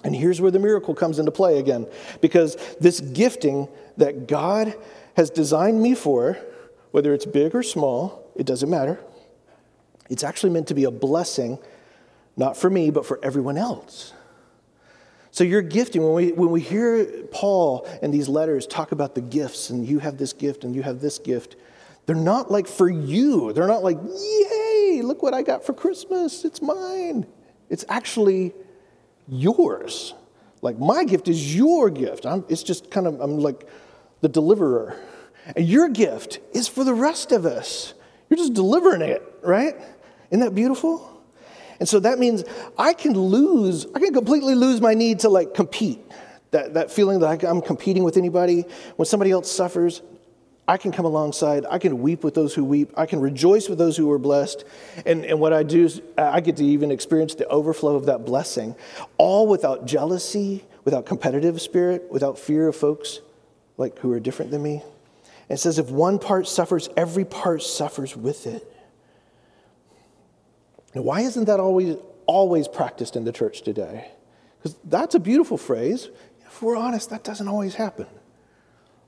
[0.03, 1.87] And here's where the miracle comes into play again,
[2.21, 4.75] because this gifting that God
[5.15, 6.37] has designed me for,
[6.91, 8.99] whether it's big or small, it doesn't matter.
[10.11, 11.61] It's actually meant to be a blessing,
[12.37, 14.12] not for me, but for everyone else.
[15.33, 19.23] So your gifting, when we, when we hear Paul and these letters talk about the
[19.23, 21.57] gifts, and you have this gift and you have this gift,
[22.05, 23.55] they're not like for you.
[23.55, 27.27] They're not like, yay, look what I got for Christmas, it's mine.
[27.71, 28.53] It's actually
[29.27, 30.13] yours.
[30.61, 32.27] Like my gift is your gift.
[32.27, 33.67] I'm, it's just kind of, I'm like
[34.21, 35.01] the deliverer.
[35.57, 37.95] And your gift is for the rest of us.
[38.29, 39.75] You're just delivering it, right?
[40.31, 41.22] Isn't that beautiful?
[41.83, 42.45] And so that means
[42.79, 45.99] I can lose, I can completely lose my need to like compete.
[46.53, 48.67] That, that feeling that I'm competing with anybody.
[48.95, 50.01] When somebody else suffers,
[50.69, 51.67] I can come alongside.
[51.69, 52.93] I can weep with those who weep.
[52.97, 54.65] I can rejoice with those who are blessed.
[55.05, 58.07] And, and what I do is uh, I get to even experience the overflow of
[58.07, 58.77] that blessing,
[59.19, 63.19] all without jealousy, without competitive spirit, without fear of folks
[63.77, 64.85] like who are different than me.
[65.49, 68.72] And it says, if one part suffers, every part suffers with it.
[70.95, 74.11] Now, why isn't that always, always practiced in the church today?
[74.59, 76.09] Because that's a beautiful phrase.
[76.47, 78.07] If we're honest, that doesn't always happen.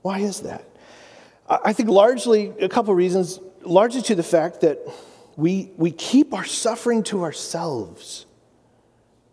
[0.01, 0.65] Why is that?
[1.47, 4.79] I think largely, a couple reasons, largely to the fact that
[5.35, 8.25] we, we keep our suffering to ourselves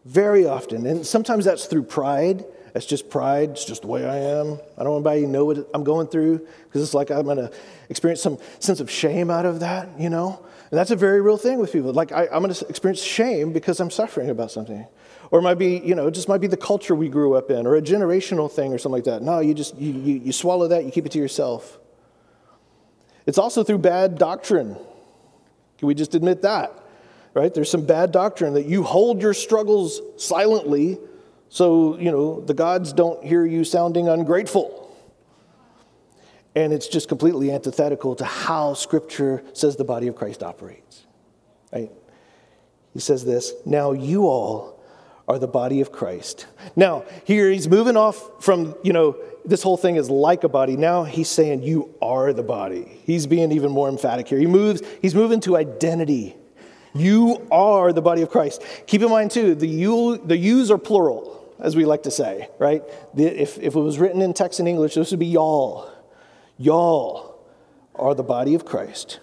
[0.04, 0.86] very often.
[0.86, 2.44] And sometimes that's through pride.
[2.74, 3.50] That's just pride.
[3.50, 4.58] It's just the way I am.
[4.76, 7.36] I don't want anybody to know what I'm going through because it's like I'm going
[7.36, 7.50] to
[7.88, 10.44] experience some sense of shame out of that, you know?
[10.72, 11.92] And that's a very real thing with people.
[11.92, 14.87] Like, I, am going to experience shame because I'm suffering about something.
[15.30, 17.50] Or it might be, you know, it just might be the culture we grew up
[17.50, 19.22] in or a generational thing or something like that.
[19.22, 21.78] No, you just, you, you, you swallow that, you keep it to yourself.
[23.26, 24.74] It's also through bad doctrine.
[25.76, 26.72] Can we just admit that?
[27.35, 27.52] Right?
[27.52, 30.98] There's some bad doctrine that you hold your struggles silently
[31.50, 34.82] so, you know, the gods don't hear you sounding ungrateful.
[36.54, 41.06] And it's just completely antithetical to how Scripture says the body of Christ operates.
[41.72, 41.90] Right?
[42.92, 44.82] He says this Now you all
[45.28, 46.46] are the body of Christ.
[46.76, 50.76] Now, here he's moving off from, you know, this whole thing is like a body.
[50.76, 53.00] Now he's saying you are the body.
[53.04, 54.38] He's being even more emphatic here.
[54.38, 56.36] He moves, he's moving to identity.
[56.94, 58.62] You are the body of Christ.
[58.86, 62.48] Keep in mind, too, the you, the yous are plural, as we like to say,
[62.58, 62.82] right?
[63.14, 65.90] The, if, if it was written in text in English, this would be y'all.
[66.62, 67.44] Y'all
[67.96, 69.18] are the body of Christ.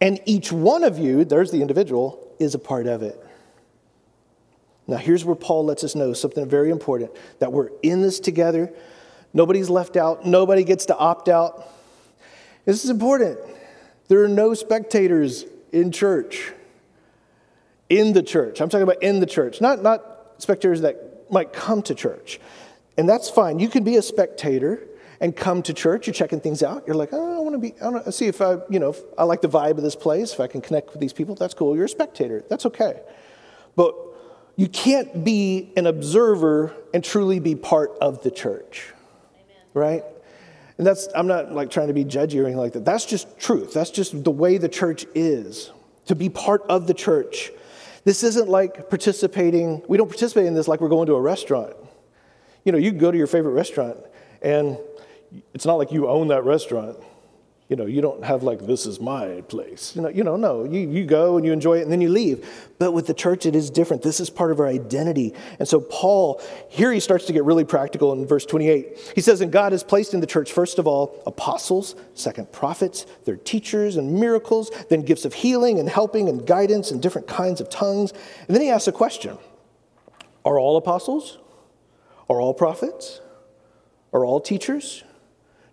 [0.00, 3.22] And each one of you, there's the individual, is a part of it.
[4.86, 8.72] Now, here's where Paul lets us know something very important that we're in this together.
[9.34, 11.68] Nobody's left out, nobody gets to opt out.
[12.64, 13.38] This is important.
[14.08, 16.52] There are no spectators in church.
[17.90, 18.62] In the church.
[18.62, 20.02] I'm talking about in the church, not, not
[20.38, 22.40] spectators that might come to church.
[22.96, 23.58] And that's fine.
[23.58, 24.88] You can be a spectator
[25.22, 26.08] and come to church.
[26.08, 26.82] You're checking things out.
[26.84, 28.94] You're like, oh, I want to be, I want to see if I, you know,
[29.16, 31.36] I like the vibe of this place, if I can connect with these people.
[31.36, 31.76] That's cool.
[31.76, 32.44] You're a spectator.
[32.50, 33.00] That's okay.
[33.76, 33.94] But
[34.56, 38.92] you can't be an observer and truly be part of the church,
[39.34, 39.56] Amen.
[39.74, 40.04] right?
[40.76, 42.84] And that's, I'm not like trying to be judgy or anything like that.
[42.84, 43.72] That's just truth.
[43.72, 45.70] That's just the way the church is.
[46.06, 47.52] To be part of the church.
[48.02, 51.76] This isn't like participating, we don't participate in this like we're going to a restaurant.
[52.64, 53.98] You know, you go to your favorite restaurant
[54.42, 54.76] and
[55.54, 56.98] it's not like you own that restaurant.
[57.72, 59.96] You know, you don't have like, this is my place.
[59.96, 62.10] You know, you know no, you, you go and you enjoy it and then you
[62.10, 62.46] leave.
[62.78, 64.02] But with the church, it is different.
[64.02, 65.32] This is part of our identity.
[65.58, 69.12] And so, Paul, here he starts to get really practical in verse 28.
[69.14, 73.04] He says, And God has placed in the church, first of all, apostles, second, prophets,
[73.24, 77.62] third, teachers and miracles, then gifts of healing and helping and guidance and different kinds
[77.62, 78.12] of tongues.
[78.48, 79.38] And then he asks a question
[80.44, 81.38] Are all apostles?
[82.28, 83.22] Are all prophets?
[84.12, 85.04] Are all teachers?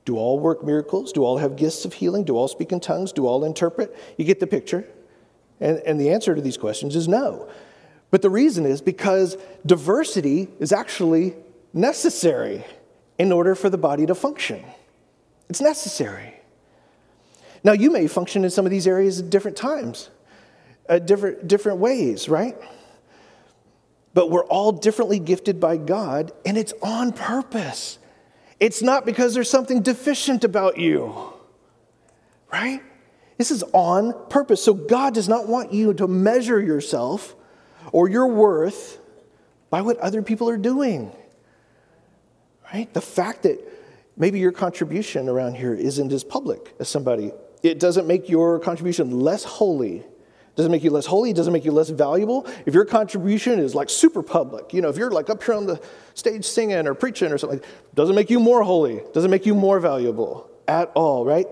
[0.10, 1.12] Do all work miracles?
[1.12, 2.24] Do all have gifts of healing?
[2.24, 3.12] Do all speak in tongues?
[3.12, 3.95] Do all interpret?
[4.17, 4.89] You get the picture.
[5.60, 7.48] And, and the answer to these questions is no.
[8.10, 11.36] But the reason is because diversity is actually
[11.74, 12.65] necessary
[13.19, 14.65] in order for the body to function.
[15.48, 16.34] It's necessary.
[17.63, 20.10] Now, you may function in some of these areas at different times,
[20.88, 22.58] at different, different ways, right?
[24.15, 27.99] But we're all differently gifted by God, and it's on purpose.
[28.60, 31.15] It's not because there's something deficient about you,
[32.52, 32.82] right?
[33.38, 34.62] This is on purpose.
[34.63, 37.36] So God does not want you to measure yourself
[37.93, 39.00] or your worth
[39.69, 41.12] by what other people are doing,
[42.74, 42.93] right?
[42.93, 43.60] The fact that
[44.17, 47.32] maybe your contribution around here isn't as public as somebody,
[47.63, 50.04] it doesn't make your contribution less holy
[50.60, 52.45] doesn't make you less holy, doesn't make you less valuable.
[52.65, 55.65] If your contribution is like super public, you know, if you're like up here on
[55.65, 55.82] the
[56.15, 57.62] stage singing or preaching or something,
[57.95, 61.48] doesn't make you more holy, doesn't make you more valuable at all, right?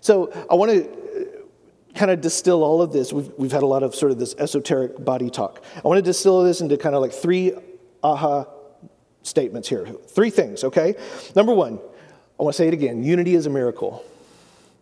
[0.00, 3.12] So I want to uh, kind of distill all of this.
[3.12, 5.62] We've, we've had a lot of sort of this esoteric body talk.
[5.76, 7.52] I want to distill this into kind of like three
[8.02, 8.46] aha
[9.22, 9.84] statements here.
[9.84, 10.94] Three things, okay?
[11.36, 11.78] Number one,
[12.38, 14.02] I want to say it again unity is a miracle.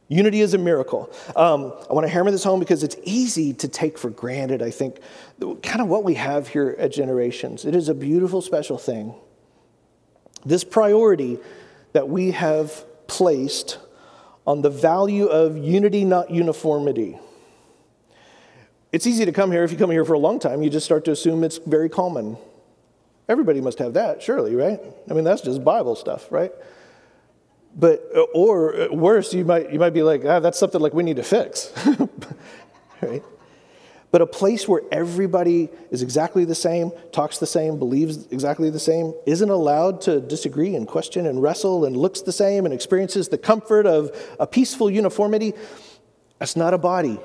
[0.08, 1.12] Unity is a miracle.
[1.36, 4.70] Um, I want to hammer this home because it's easy to take for granted, I
[4.70, 5.00] think,
[5.62, 7.66] kind of what we have here at Generations.
[7.66, 9.14] It is a beautiful, special thing.
[10.46, 11.38] This priority
[11.92, 13.78] that we have placed
[14.46, 17.18] on the value of unity, not uniformity.
[18.92, 19.62] It's easy to come here.
[19.62, 21.90] If you come here for a long time, you just start to assume it's very
[21.90, 22.38] common.
[23.28, 24.80] Everybody must have that, surely, right?
[25.10, 26.50] I mean, that's just Bible stuff, right?
[27.76, 30.94] But, uh, or uh, worse, you might, you might be like, ah, that's something like
[30.94, 31.72] we need to fix.
[33.02, 33.22] right?
[34.10, 38.78] But a place where everybody is exactly the same, talks the same, believes exactly the
[38.78, 43.28] same, isn't allowed to disagree and question and wrestle and looks the same and experiences
[43.28, 45.52] the comfort of a peaceful uniformity,
[46.38, 47.18] that's not a body.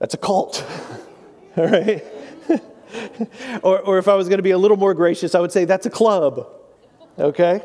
[0.00, 0.66] That's a cult.
[1.56, 2.04] All right?
[3.62, 5.64] or, or if I was going to be a little more gracious, I would say
[5.64, 6.46] that's a club.
[7.18, 7.62] Okay?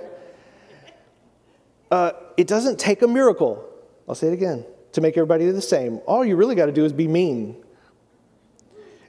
[1.89, 3.63] Uh, it doesn't take a miracle,
[4.07, 6.01] I'll say it again, to make everybody the same.
[6.05, 7.63] All you really got to do is be mean.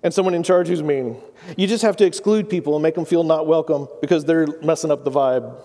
[0.03, 1.17] And someone in charge who's mean.
[1.57, 4.93] You just have to exclude people and make them feel not welcome because they're messing
[4.93, 5.61] up the vibe.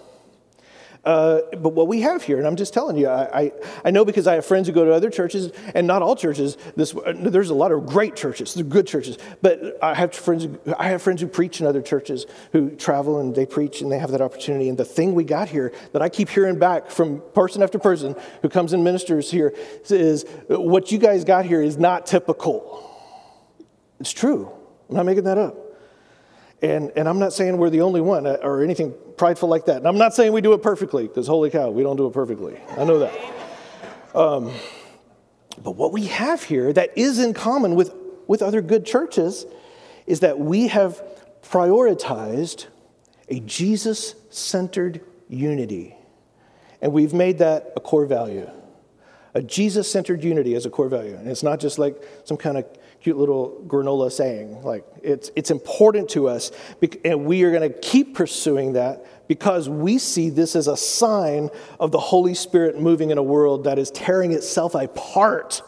[1.04, 3.52] Uh, but what we have here, and I'm just telling you, I, I,
[3.84, 6.58] I, know because I have friends who go to other churches, and not all churches.
[6.78, 9.18] This, there's a lot of great churches, good churches.
[9.42, 10.48] But I have friends,
[10.80, 14.00] I have friends who preach in other churches who travel and they preach and they
[14.00, 14.70] have that opportunity.
[14.70, 18.16] And the thing we got here that I keep hearing back from person after person
[18.42, 19.54] who comes and ministers here
[19.90, 22.90] is what you guys got here is not typical.
[24.00, 24.50] It's true.
[24.90, 25.63] I'm not making that up.
[26.64, 29.78] And, and I'm not saying we're the only one uh, or anything prideful like that.
[29.78, 32.14] And I'm not saying we do it perfectly, because holy cow, we don't do it
[32.14, 32.58] perfectly.
[32.78, 33.14] I know that.
[34.16, 34.50] Um,
[35.62, 37.94] but what we have here that is in common with,
[38.28, 39.46] with other good churches
[40.08, 41.04] is that we have
[41.44, 42.68] prioritized
[43.28, 45.98] a Jesus centered unity.
[46.82, 48.50] And we've made that a core value.
[49.34, 51.16] A Jesus centered unity as a core value.
[51.16, 52.66] And it's not just like some kind of
[53.04, 54.64] cute little granola saying.
[54.64, 56.52] Like, it's, it's important to us,
[57.04, 61.50] and we are going to keep pursuing that because we see this as a sign
[61.80, 65.62] of the Holy Spirit moving in a world that is tearing itself apart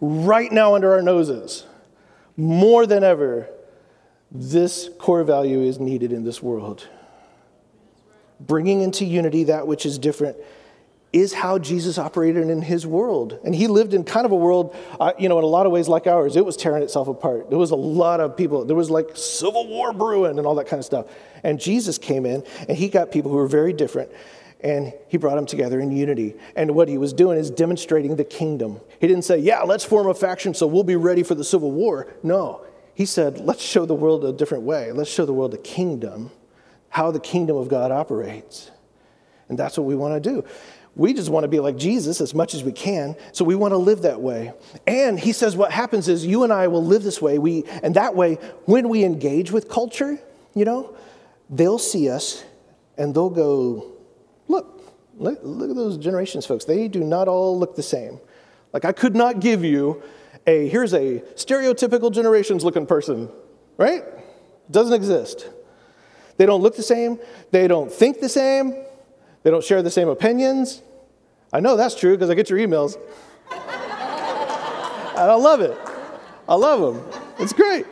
[0.00, 1.64] right now under our noses.
[2.36, 3.48] More than ever,
[4.32, 6.88] this core value is needed in this world.
[8.40, 10.36] Bringing into unity that which is different
[11.12, 13.38] is how Jesus operated in his world.
[13.44, 15.72] And he lived in kind of a world, uh, you know, in a lot of
[15.72, 16.36] ways like ours.
[16.36, 17.48] It was tearing itself apart.
[17.48, 20.66] There was a lot of people, there was like civil war brewing and all that
[20.66, 21.06] kind of stuff.
[21.42, 24.10] And Jesus came in and he got people who were very different.
[24.60, 26.34] and he brought them together in unity.
[26.56, 28.80] And what he was doing is demonstrating the kingdom.
[29.00, 31.70] He didn't say, Yeah, let's form a faction so we'll be ready for the civil
[31.70, 32.12] war.
[32.22, 34.90] No, he said, Let's show the world a different way.
[34.90, 36.32] Let's show the world the kingdom,
[36.88, 38.72] how the kingdom of God operates.
[39.48, 40.44] And that's what we want to do.
[40.98, 43.72] We just want to be like Jesus as much as we can, so we want
[43.72, 44.52] to live that way.
[44.86, 47.38] And he says what happens is you and I will live this way.
[47.38, 48.34] We and that way
[48.66, 50.18] when we engage with culture,
[50.54, 50.94] you know,
[51.48, 52.44] they'll see us
[52.98, 53.92] and they'll go,
[54.48, 54.82] look,
[55.16, 56.64] look, look at those generations, folks.
[56.64, 58.20] They do not all look the same.
[58.72, 60.02] Like, I could not give you
[60.46, 63.30] a, here's a stereotypical generations looking person,
[63.76, 64.02] right?
[64.70, 65.48] Doesn't exist.
[66.36, 67.18] They don't look the same.
[67.50, 68.84] They don't think the same.
[69.42, 70.82] They don't share the same opinions.
[71.52, 72.96] I know that's true because I get your emails.
[73.50, 73.60] and
[75.18, 75.76] I love it.
[76.48, 77.22] I love them.
[77.38, 77.86] It's great.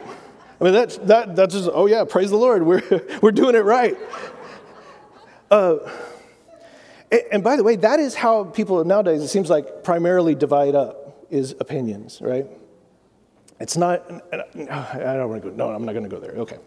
[0.60, 2.62] I mean, that's, that, that's just, oh yeah, praise the Lord.
[2.62, 2.82] We're,
[3.22, 3.96] we're doing it right.
[5.50, 5.78] Uh,
[7.30, 11.26] and by the way, that is how people nowadays, it seems like, primarily divide up
[11.30, 12.46] is opinions, right?
[13.60, 16.32] It's not, I don't want to go, no, I'm not going to go there.
[16.32, 16.58] Okay.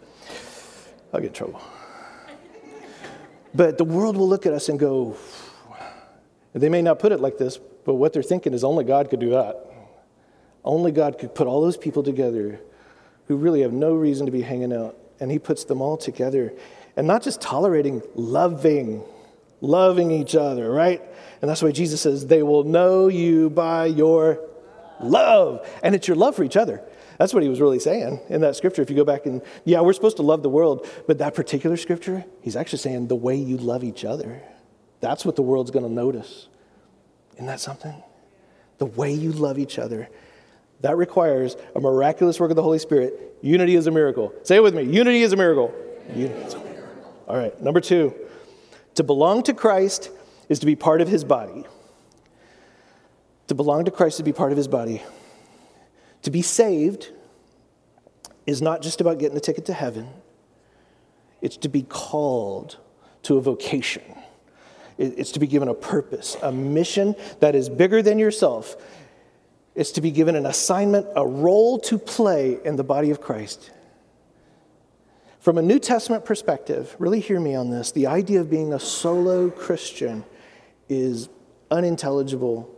[1.12, 1.60] I'll get in trouble.
[3.54, 5.16] But the world will look at us and go,
[6.54, 9.20] they may not put it like this, but what they're thinking is only God could
[9.20, 9.66] do that.
[10.64, 12.60] Only God could put all those people together
[13.28, 14.96] who really have no reason to be hanging out.
[15.20, 16.52] And He puts them all together.
[16.96, 19.02] And not just tolerating, loving,
[19.60, 21.00] loving each other, right?
[21.40, 24.40] And that's why Jesus says, they will know you by your
[25.00, 25.66] love.
[25.82, 26.82] And it's your love for each other.
[27.18, 28.82] That's what he was really saying in that scripture.
[28.82, 31.76] If you go back and, yeah, we're supposed to love the world, but that particular
[31.76, 34.42] scripture, he's actually saying the way you love each other.
[35.00, 36.48] That's what the world's going to notice.
[37.34, 37.94] Isn't that something?
[38.78, 40.08] The way you love each other.
[40.80, 43.36] That requires a miraculous work of the Holy Spirit.
[43.42, 44.32] Unity is a miracle.
[44.42, 45.74] Say it with me unity is a miracle.
[46.14, 47.14] Unity is a miracle.
[47.28, 48.14] All right, number two
[48.94, 50.10] to belong to Christ
[50.48, 51.64] is to be part of his body.
[53.46, 55.02] To belong to Christ is to be part of his body.
[56.22, 57.10] To be saved
[58.46, 60.08] is not just about getting a ticket to heaven,
[61.40, 62.78] it's to be called
[63.22, 64.02] to a vocation.
[65.00, 68.76] It's to be given a purpose, a mission that is bigger than yourself.
[69.74, 73.70] It's to be given an assignment, a role to play in the body of Christ.
[75.38, 77.92] From a New Testament perspective, really hear me on this.
[77.92, 80.22] The idea of being a solo Christian
[80.90, 81.30] is
[81.70, 82.68] unintelligible.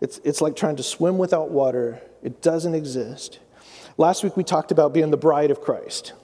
[0.00, 3.38] It's, it's like trying to swim without water, it doesn't exist.
[3.98, 6.14] Last week we talked about being the bride of Christ,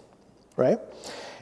[0.57, 0.79] right?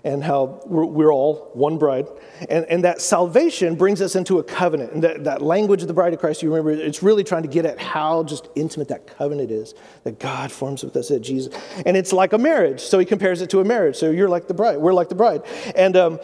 [0.05, 2.07] And how we're, we're, all one bride.
[2.49, 4.93] And, and that salvation brings us into a covenant.
[4.93, 7.49] And that, that language of the bride of Christ, you remember, it's really trying to
[7.49, 11.55] get at how just intimate that covenant is that God forms with us at Jesus.
[11.85, 12.81] And it's like a marriage.
[12.81, 13.97] So he compares it to a marriage.
[13.97, 15.43] So you're like the bride, we're like the bride.
[15.75, 16.21] And, um,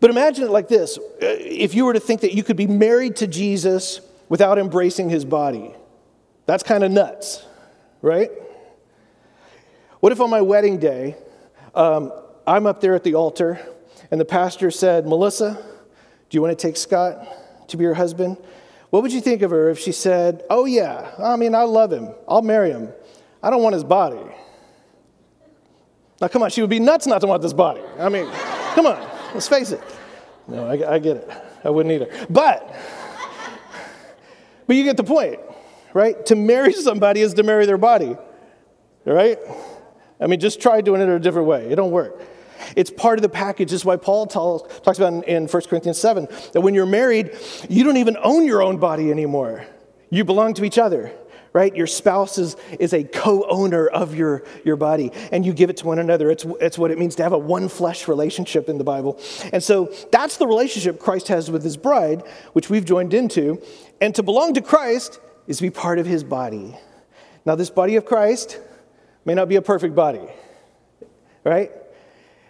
[0.00, 3.16] but imagine it like this if you were to think that you could be married
[3.16, 5.74] to Jesus without embracing his body,
[6.46, 7.44] that's kind of nuts,
[8.02, 8.30] right?
[10.00, 11.16] What if on my wedding day,
[11.74, 12.12] um,
[12.46, 13.58] I'm up there at the altar,
[14.10, 15.54] and the pastor said, Melissa,
[16.30, 18.36] do you want to take Scott to be your husband?
[18.90, 21.92] What would you think of her if she said, Oh, yeah, I mean, I love
[21.92, 22.10] him.
[22.28, 22.92] I'll marry him.
[23.42, 24.20] I don't want his body.
[26.20, 27.82] Now, come on, she would be nuts not to want this body.
[27.98, 28.30] I mean,
[28.74, 29.00] come on,
[29.34, 29.82] let's face it.
[30.46, 31.30] No, I, I get it.
[31.64, 32.26] I wouldn't either.
[32.30, 32.74] But,
[34.66, 35.40] but you get the point,
[35.92, 36.24] right?
[36.26, 38.16] To marry somebody is to marry their body,
[39.04, 39.38] right?
[40.20, 41.66] I mean, just try doing it a different way.
[41.66, 42.22] It don't work.
[42.76, 43.70] It's part of the package.
[43.70, 46.86] This is why Paul talks, talks about in, in 1 Corinthians 7 that when you're
[46.86, 47.36] married,
[47.68, 49.66] you don't even own your own body anymore.
[50.10, 51.12] You belong to each other,
[51.52, 51.74] right?
[51.74, 55.78] Your spouse is, is a co owner of your, your body, and you give it
[55.78, 56.30] to one another.
[56.30, 59.20] It's, it's what it means to have a one flesh relationship in the Bible.
[59.52, 63.60] And so that's the relationship Christ has with his bride, which we've joined into.
[64.00, 66.76] And to belong to Christ is to be part of his body.
[67.44, 68.60] Now, this body of Christ
[69.24, 70.26] may not be a perfect body,
[71.44, 71.70] right?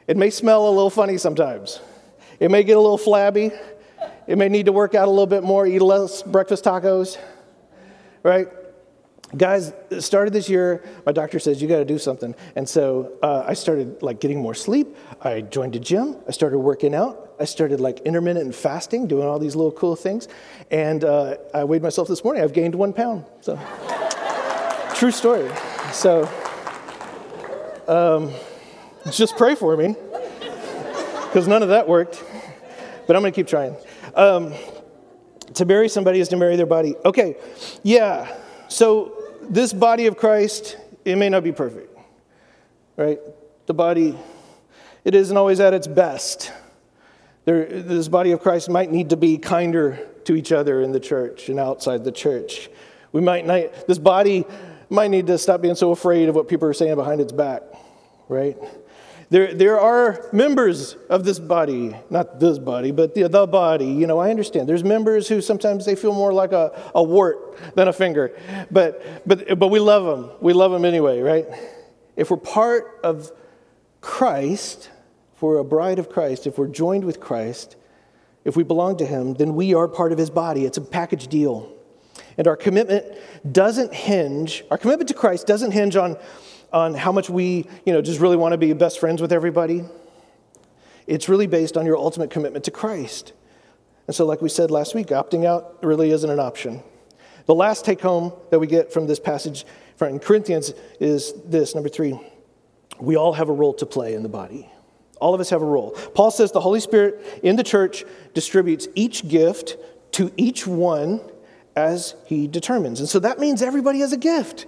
[0.06, 1.80] It may smell a little funny sometimes.
[2.38, 3.50] It may get a little flabby.
[4.26, 7.18] It may need to work out a little bit more, eat less breakfast tacos,
[8.22, 8.48] right?
[9.36, 12.34] Guys, started this year, my doctor says you got to do something.
[12.54, 14.96] And so uh, I started like getting more sleep.
[15.20, 16.16] I joined a gym.
[16.28, 17.34] I started working out.
[17.40, 20.28] I started like intermittent fasting, doing all these little cool things.
[20.70, 22.42] And uh, I weighed myself this morning.
[22.42, 23.24] I've gained one pound.
[23.40, 23.58] So,
[24.94, 25.50] true story.
[25.92, 26.28] So,
[27.88, 28.32] um,
[29.10, 29.94] just pray for me,
[31.24, 32.22] because none of that worked.
[33.06, 33.76] But I'm going to keep trying.
[34.14, 34.52] Um,
[35.54, 36.96] to bury somebody is to bury their body.
[37.04, 37.36] Okay,
[37.82, 38.34] yeah.
[38.68, 41.96] So this body of Christ, it may not be perfect,
[42.96, 43.20] right?
[43.66, 44.18] The body,
[45.04, 46.52] it isn't always at its best.
[47.44, 50.98] There, this body of Christ might need to be kinder to each other in the
[50.98, 52.68] church and outside the church.
[53.12, 54.44] We might not, this body
[54.90, 57.62] might need to stop being so afraid of what people are saying behind its back,
[58.28, 58.56] right?
[59.28, 63.86] There, there are members of this body, not this body, but the, the body.
[63.86, 64.68] You know, I understand.
[64.68, 68.38] There's members who sometimes they feel more like a, a wart than a finger,
[68.70, 70.30] but, but, but we love them.
[70.40, 71.46] We love them anyway, right?
[72.14, 73.32] If we're part of
[74.00, 74.90] Christ,
[75.34, 77.74] if we're a bride of Christ, if we're joined with Christ,
[78.44, 80.64] if we belong to Him, then we are part of His body.
[80.64, 81.72] It's a package deal.
[82.38, 83.04] And our commitment
[83.50, 86.16] doesn't hinge, our commitment to Christ doesn't hinge on
[86.72, 89.84] on how much we, you know, just really want to be best friends with everybody.
[91.06, 93.32] It's really based on your ultimate commitment to Christ.
[94.06, 96.82] And so, like we said last week, opting out really isn't an option.
[97.46, 99.64] The last take home that we get from this passage
[99.96, 102.18] from Corinthians is this number three
[102.98, 104.70] we all have a role to play in the body.
[105.20, 105.90] All of us have a role.
[106.14, 108.04] Paul says the Holy Spirit in the church
[108.34, 109.76] distributes each gift
[110.12, 111.20] to each one
[111.74, 113.00] as he determines.
[113.00, 114.66] And so that means everybody has a gift.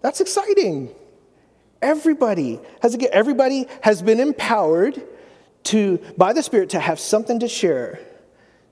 [0.00, 0.94] That's exciting.
[1.80, 5.00] Everybody has everybody has been empowered
[5.64, 8.00] to by the Spirit to have something to share,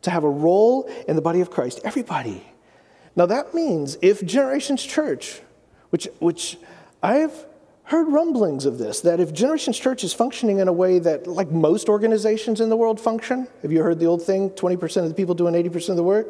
[0.03, 1.81] to have a role in the body of Christ.
[1.85, 2.43] Everybody.
[3.15, 5.41] Now that means if Generations Church,
[5.91, 6.59] which which
[7.03, 7.47] I've
[7.85, 11.53] heard rumblings of this, that if Generations Church is functioning in a way that like
[11.53, 15.15] most organizations in the world function, have you heard the old thing, 20% of the
[15.15, 16.27] people doing 80% of the work?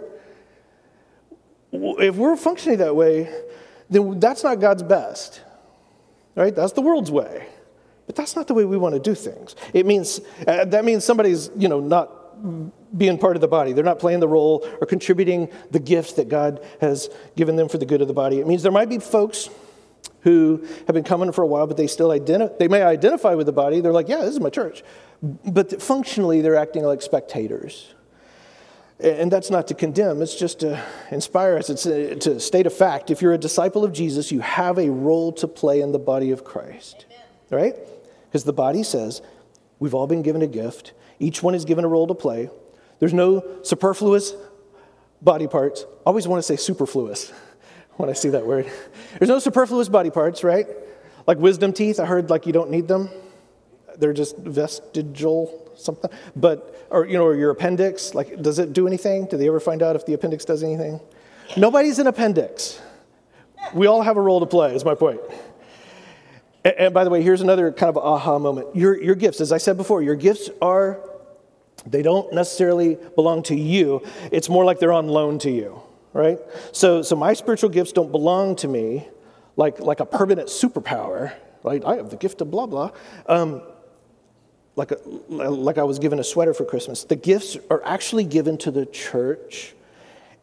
[1.73, 3.33] If we're functioning that way,
[3.89, 5.41] then that's not God's best
[6.37, 6.55] right?
[6.55, 7.49] That's the world's way.
[8.07, 9.57] But that's not the way we want to do things.
[9.73, 12.13] It means, uh, that means somebody's, you know, not
[12.97, 13.73] being part of the body.
[13.73, 17.79] They're not playing the role or contributing the gifts that God has given them for
[17.79, 18.39] the good of the body.
[18.39, 19.51] It means there might be folks
[20.21, 23.47] who have been coming for a while, but they still identify, they may identify with
[23.47, 23.81] the body.
[23.81, 24.85] They're like, yeah, this is my church.
[25.23, 27.95] But functionally, they're acting like spectators.
[28.99, 31.69] And that's not to condemn, it's just to inspire us.
[31.69, 33.11] It's uh, to state a fact.
[33.11, 36.31] If you're a disciple of Jesus, you have a role to play in the body
[36.31, 37.05] of Christ.
[37.11, 37.25] Amen.
[37.51, 37.77] Right?
[38.25, 39.21] Because the body says,
[39.79, 42.49] we've all been given a gift, each one is given a role to play.
[42.99, 44.35] There's no superfluous
[45.21, 45.85] body parts.
[45.85, 47.31] I always want to say superfluous
[47.97, 48.71] when I see that word.
[49.19, 50.67] There's no superfluous body parts, right?
[51.27, 53.11] Like wisdom teeth, I heard like you don't need them.
[53.99, 56.11] They're just vestigial something.
[56.35, 59.27] But, or, you know, or your appendix, like, does it do anything?
[59.27, 61.01] Do they ever find out if the appendix does anything?
[61.57, 62.81] Nobody's an appendix.
[63.75, 65.21] We all have a role to play, is my point.
[66.65, 68.75] And, and by the way, here's another kind of aha moment.
[68.75, 71.01] Your, your gifts, as I said before, your gifts are,
[71.87, 74.03] they don't necessarily belong to you.
[74.33, 75.81] It's more like they're on loan to you,
[76.13, 76.39] right?
[76.73, 79.09] So, so my spiritual gifts don't belong to me
[79.57, 81.85] like, like a permanent superpower, right?
[81.85, 82.91] I have the gift of blah, blah.
[83.27, 83.63] Um,
[84.77, 84.97] like, a,
[85.29, 87.05] like I was given a sweater for Christmas.
[87.05, 89.75] The gifts are actually given to the church,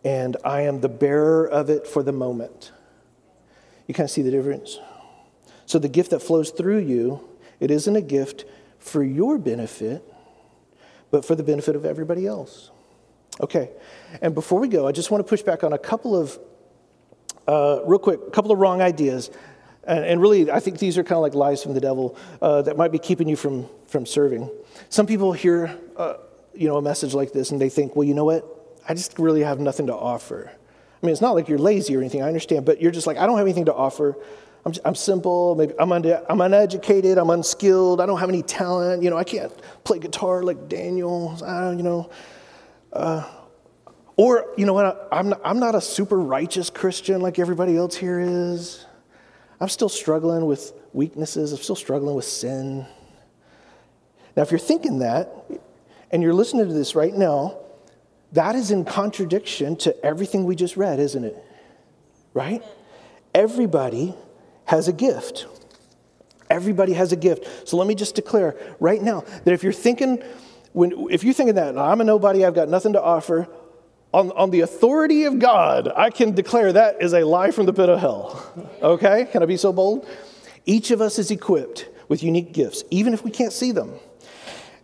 [0.04, 2.72] and I am the bearer of it for the moment.
[3.88, 4.80] You kind of see the difference?
[5.66, 7.22] So the gift that flows through you,
[7.60, 8.46] it isn't a gift
[8.80, 10.04] for your benefit,
[11.12, 12.72] but for the benefit of everybody else.
[13.40, 13.70] Okay,
[14.22, 16.38] and before we go, I just want to push back on a couple of,
[17.48, 19.30] uh, real quick, a couple of wrong ideas
[19.86, 22.62] and, and really, I think these are kind of like lies from the devil uh,
[22.64, 24.50] that might be keeping you from, from serving.
[24.90, 26.16] Some people hear, uh,
[26.54, 28.46] you know, a message like this and they think, well, you know what?
[28.88, 30.52] I just really have nothing to offer.
[30.52, 33.18] I mean, it's not like you're lazy or anything, I understand, but you're just like,
[33.18, 34.16] I don't have anything to offer.
[34.66, 39.04] I'm, just, I'm simple, maybe I'm, I'm uneducated, I'm unskilled, I don't have any talent,
[39.04, 39.52] you know, I can't
[39.84, 42.10] play guitar like Daniel, I you know.
[42.94, 43.30] Uh,
[44.16, 47.98] or, you know what, I'm not, I'm not a super righteous Christian like everybody else
[47.98, 48.86] here is.
[49.64, 52.86] I'm still struggling with weaknesses, I'm still struggling with sin.
[54.36, 55.34] Now, if you're thinking that,
[56.12, 57.60] and you're listening to this right now,
[58.34, 61.42] that is in contradiction to everything we just read, isn't it?
[62.34, 62.62] Right?
[63.34, 64.14] Everybody
[64.66, 65.46] has a gift.
[66.50, 67.48] Everybody has a gift.
[67.66, 70.22] So let me just declare right now that if you're thinking,
[70.74, 73.48] when, if you're thinking that I'm a nobody, I've got nothing to offer,
[74.14, 77.74] on, on the authority of God, I can declare that is a lie from the
[77.74, 78.70] pit of hell.
[78.82, 79.26] Okay?
[79.26, 80.08] Can I be so bold?
[80.66, 83.94] Each of us is equipped with unique gifts, even if we can't see them.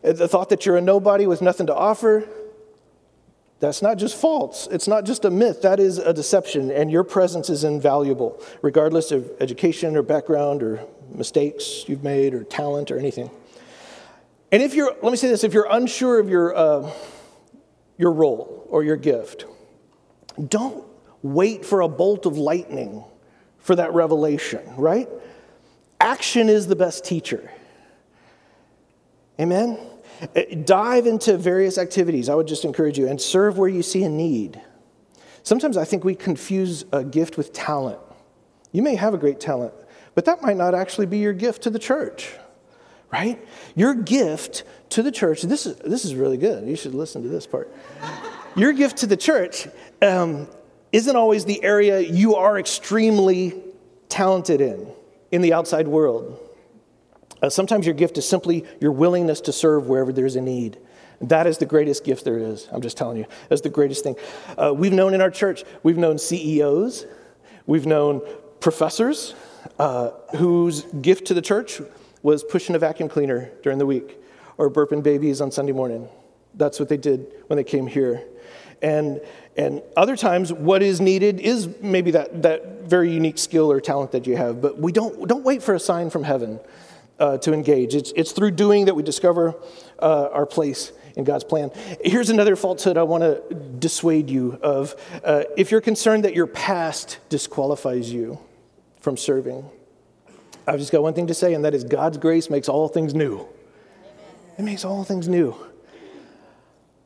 [0.01, 2.27] The thought that you're a nobody with nothing to offer,
[3.59, 4.67] that's not just false.
[4.71, 5.61] It's not just a myth.
[5.61, 10.85] That is a deception, and your presence is invaluable, regardless of education or background or
[11.13, 13.29] mistakes you've made or talent or anything.
[14.51, 16.91] And if you're, let me say this, if you're unsure of your, uh,
[17.99, 19.45] your role or your gift.
[20.47, 20.83] Don't
[21.21, 23.03] wait for a bolt of lightning
[23.59, 25.07] for that revelation, right?
[25.99, 27.51] Action is the best teacher.
[29.39, 29.77] Amen?
[30.33, 32.29] Eh, dive into various activities.
[32.29, 34.61] I would just encourage you and serve where you see a need.
[35.43, 37.99] Sometimes I think we confuse a gift with talent.
[38.71, 39.73] You may have a great talent,
[40.15, 42.31] but that might not actually be your gift to the church,
[43.11, 43.43] right?
[43.75, 46.67] Your gift to the church, this is, this is really good.
[46.67, 47.73] You should listen to this part.
[48.55, 49.67] your gift to the church
[50.01, 50.47] um,
[50.91, 53.53] isn't always the area you are extremely
[54.09, 54.87] talented in,
[55.31, 56.39] in the outside world.
[57.41, 60.77] Uh, sometimes your gift is simply your willingness to serve wherever there's a need.
[61.21, 62.67] That is the greatest gift there is.
[62.71, 63.25] I'm just telling you.
[63.49, 64.15] That's the greatest thing.
[64.57, 67.05] Uh, we've known in our church, we've known CEOs,
[67.65, 68.21] we've known
[68.59, 69.35] professors
[69.77, 71.81] uh, whose gift to the church
[72.21, 74.17] was pushing a vacuum cleaner during the week
[74.57, 76.07] or burping babies on Sunday morning.
[76.55, 78.23] That's what they did when they came here.
[78.81, 79.21] And,
[79.57, 84.11] and other times, what is needed is maybe that, that very unique skill or talent
[84.13, 86.59] that you have, but we don't, don't wait for a sign from heaven
[87.19, 87.95] uh, to engage.
[87.95, 89.55] It's, it's through doing that we discover
[89.99, 91.71] uh, our place in God's plan.
[92.03, 94.95] Here's another falsehood I want to dissuade you of.
[95.23, 98.39] Uh, if you're concerned that your past disqualifies you
[99.01, 99.69] from serving,
[100.69, 103.15] I've just got one thing to say, and that is God's grace makes all things
[103.15, 103.47] new.
[104.57, 105.55] It makes all things new.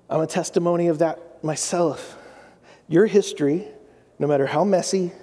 [0.10, 2.18] I'm a testimony of that myself.
[2.90, 3.66] Your history,
[4.20, 5.14] no matter how messy,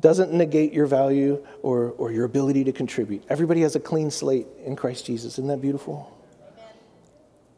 [0.00, 3.24] doesn't negate your value or, or your ability to contribute.
[3.30, 5.34] Everybody has a clean slate in Christ Jesus.
[5.34, 6.14] Isn't that beautiful?
[6.42, 6.70] Amen.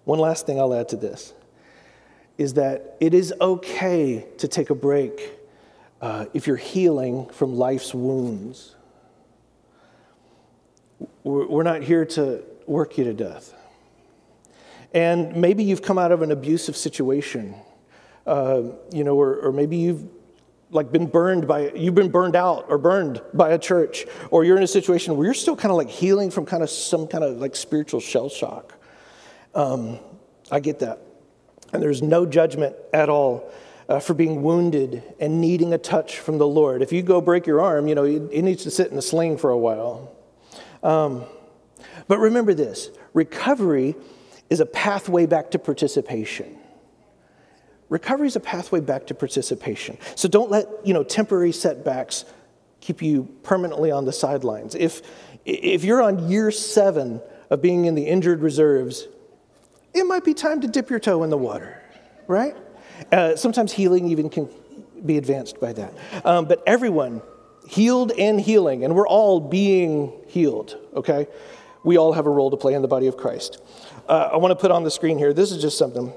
[0.05, 1.35] One last thing I'll add to this
[2.37, 5.33] is that it is okay to take a break
[6.01, 8.77] uh, if you're healing from life's wounds.
[11.25, 13.55] We're not here to work you to death.
[14.95, 17.55] And maybe you've come out of an abusive situation,
[18.27, 20.09] uh, you know, or, or maybe you've
[20.71, 24.57] like been burned by you've been burned out or burned by a church or you're
[24.59, 27.25] in a situation where you're still kind of like healing from kind of some kind
[27.25, 28.75] of like spiritual shell shock.
[29.55, 29.99] Um,
[30.51, 31.01] i get that.
[31.73, 33.51] And there's no judgment at all
[33.89, 36.83] uh, for being wounded and needing a touch from the lord.
[36.83, 39.39] If you go break your arm you know it needs to sit in a sling
[39.39, 40.15] for a while
[40.83, 41.25] um,
[42.07, 43.95] but remember this recovery
[44.51, 46.59] is a pathway back to participation
[47.89, 49.97] Recovery is a pathway back to participation.
[50.15, 52.25] So don't let you know, temporary setbacks
[52.81, 54.75] keep you permanently on the sidelines.
[54.75, 55.03] If,
[55.45, 57.21] if you're on year seven
[57.51, 59.09] of being in the injured reserves,
[59.95, 61.83] it might be time to dip your toe in the water,
[62.27, 62.55] right?
[63.11, 64.49] Uh, sometimes healing even can
[65.05, 65.95] be advanced by that.
[66.25, 67.23] Um, but everyone,
[67.69, 71.27] healed and healing, and we're all being healed, okay?
[71.85, 73.63] We all have a role to play in the body of Christ.
[74.09, 76.13] Uh, I want to put on the screen here, this is just something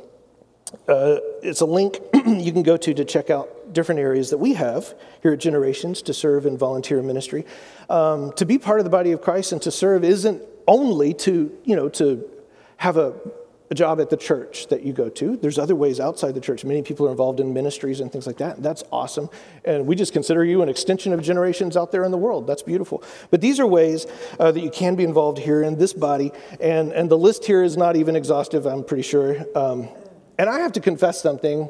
[0.87, 4.53] uh, it's a link you can go to to check out different areas that we
[4.53, 7.45] have here at Generations to serve in volunteer ministry.
[7.89, 11.57] Um, to be part of the body of Christ and to serve isn't only to,
[11.63, 12.29] you know, to
[12.77, 13.13] have a,
[13.72, 15.38] a job at the church that you go to.
[15.38, 16.65] There's other ways outside the church.
[16.65, 18.61] Many people are involved in ministries and things like that.
[18.61, 19.30] That's awesome.
[19.63, 22.47] And we just consider you an extension of generations out there in the world.
[22.47, 23.01] That's beautiful.
[23.30, 24.07] But these are ways
[24.41, 26.34] uh, that you can be involved here in this body.
[26.59, 29.38] And, and the list here is not even exhaustive, I'm pretty sure.
[29.55, 29.88] Um,
[30.38, 31.69] and I have to confess something.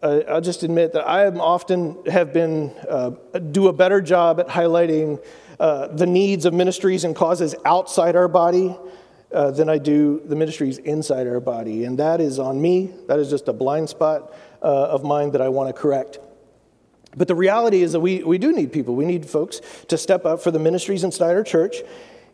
[0.00, 3.10] Uh, I'll just admit that I often have been, uh,
[3.50, 5.20] do a better job at highlighting
[5.58, 8.76] uh, the needs of ministries and causes outside our body
[9.36, 11.84] uh, than I do the ministries inside our body.
[11.84, 12.90] And that is on me.
[13.06, 14.32] That is just a blind spot
[14.62, 16.18] uh, of mine that I want to correct.
[17.14, 18.94] But the reality is that we, we do need people.
[18.94, 21.76] We need folks to step up for the ministries inside our church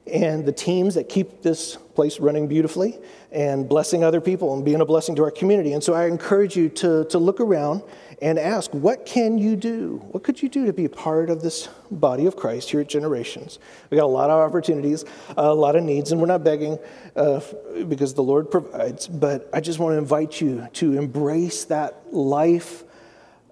[0.07, 2.98] and the teams that keep this place running beautifully
[3.32, 5.72] and blessing other people and being a blessing to our community.
[5.72, 7.82] And so I encourage you to, to look around
[8.22, 10.00] and ask, what can you do?
[10.12, 12.88] What could you do to be a part of this body of Christ here at
[12.88, 13.58] Generations?
[13.90, 15.04] We got a lot of opportunities,
[15.36, 16.78] a lot of needs, and we're not begging
[17.16, 17.40] uh,
[17.88, 22.84] because the Lord provides, but I just want to invite you to embrace that life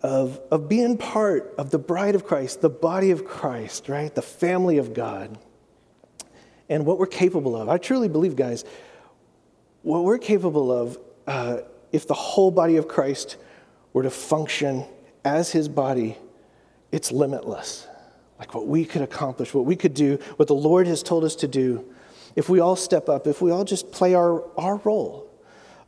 [0.05, 4.15] of, of being part of the bride of Christ, the body of Christ, right?
[4.15, 5.37] The family of God
[6.69, 7.69] and what we're capable of.
[7.69, 8.65] I truly believe, guys,
[9.83, 10.97] what we're capable of,
[11.27, 11.59] uh,
[11.91, 13.37] if the whole body of Christ
[13.93, 14.85] were to function
[15.25, 16.17] as his body,
[16.93, 17.87] it's limitless.
[18.39, 21.37] Like what we could accomplish, what we could do, what the Lord has told us
[21.37, 21.85] to do,
[22.37, 25.27] if we all step up, if we all just play our, our role.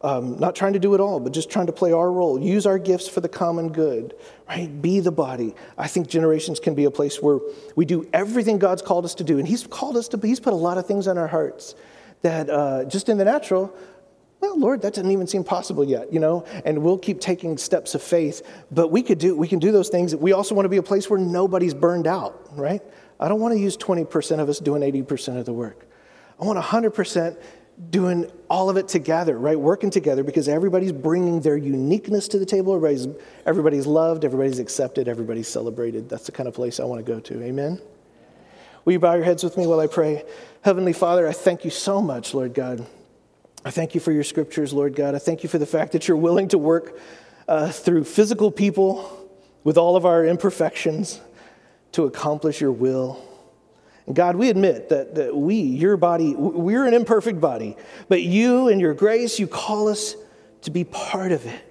[0.03, 2.41] Um, not trying to do it all, but just trying to play our role.
[2.41, 4.15] Use our gifts for the common good,
[4.49, 4.83] right?
[4.83, 5.55] Be the body.
[5.79, 7.39] I think generations can be a place where
[7.77, 9.39] we do everything God's called us to do.
[9.39, 11.77] And He's called us to, He's put a lot of things on our hearts
[12.23, 13.73] that uh, just in the natural,
[14.43, 16.45] well, Lord, that doesn't even seem possible yet, you know?
[16.65, 19.89] And we'll keep taking steps of faith, but we could do, we can do those
[19.89, 20.17] things.
[20.17, 22.83] We also want to be a place where nobody's burned out, right?
[23.21, 25.87] I don't want to use 20% of us doing 80% of the work.
[26.41, 27.41] I want 100%
[27.91, 29.59] doing all of it together, right?
[29.59, 32.75] Working together because everybody's bringing their uniqueness to the table.
[32.75, 33.07] Everybody's,
[33.47, 36.09] everybody's loved, everybody's accepted, everybody's celebrated.
[36.09, 37.43] That's the kind of place I want to go to.
[37.45, 37.81] Amen?
[38.85, 40.25] Will you bow your heads with me while I pray?
[40.63, 42.85] Heavenly Father, I thank you so much, Lord God.
[43.65, 45.15] I thank you for your scriptures, Lord God.
[45.15, 46.99] I thank you for the fact that you're willing to work
[47.47, 49.31] uh, through physical people
[49.63, 51.21] with all of our imperfections
[51.93, 53.25] to accomplish your will.
[54.07, 57.77] And God, we admit that, that we, your body, we're an imperfect body,
[58.09, 60.17] but you and your grace, you call us
[60.63, 61.65] to be part of it.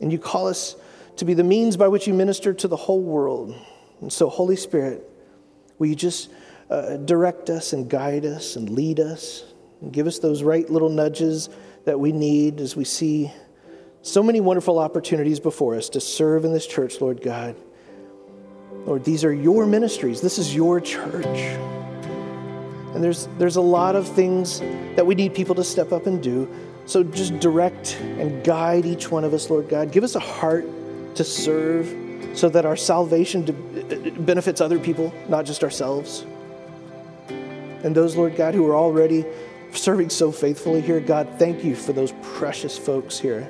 [0.00, 0.76] And you call us
[1.16, 3.54] to be the means by which you minister to the whole world.
[4.02, 5.08] And so, Holy Spirit,
[5.78, 6.30] will you just
[6.68, 9.44] uh, direct us and guide us and lead us
[9.90, 11.48] give us those right little nudges
[11.84, 13.30] that we need as we see
[14.02, 17.56] so many wonderful opportunities before us to serve in this church, Lord God.
[18.86, 20.20] Lord, these are your ministries.
[20.20, 21.26] This is your church.
[22.94, 24.60] And there's, there's a lot of things
[24.94, 26.48] that we need people to step up and do.
[26.86, 29.90] So just direct and guide each one of us, Lord God.
[29.90, 30.64] Give us a heart
[31.16, 31.92] to serve
[32.38, 33.44] so that our salvation
[34.20, 36.24] benefits other people, not just ourselves.
[37.28, 39.24] And those, Lord God, who are already
[39.76, 43.48] serving so faithfully here, God, thank you for those precious folks here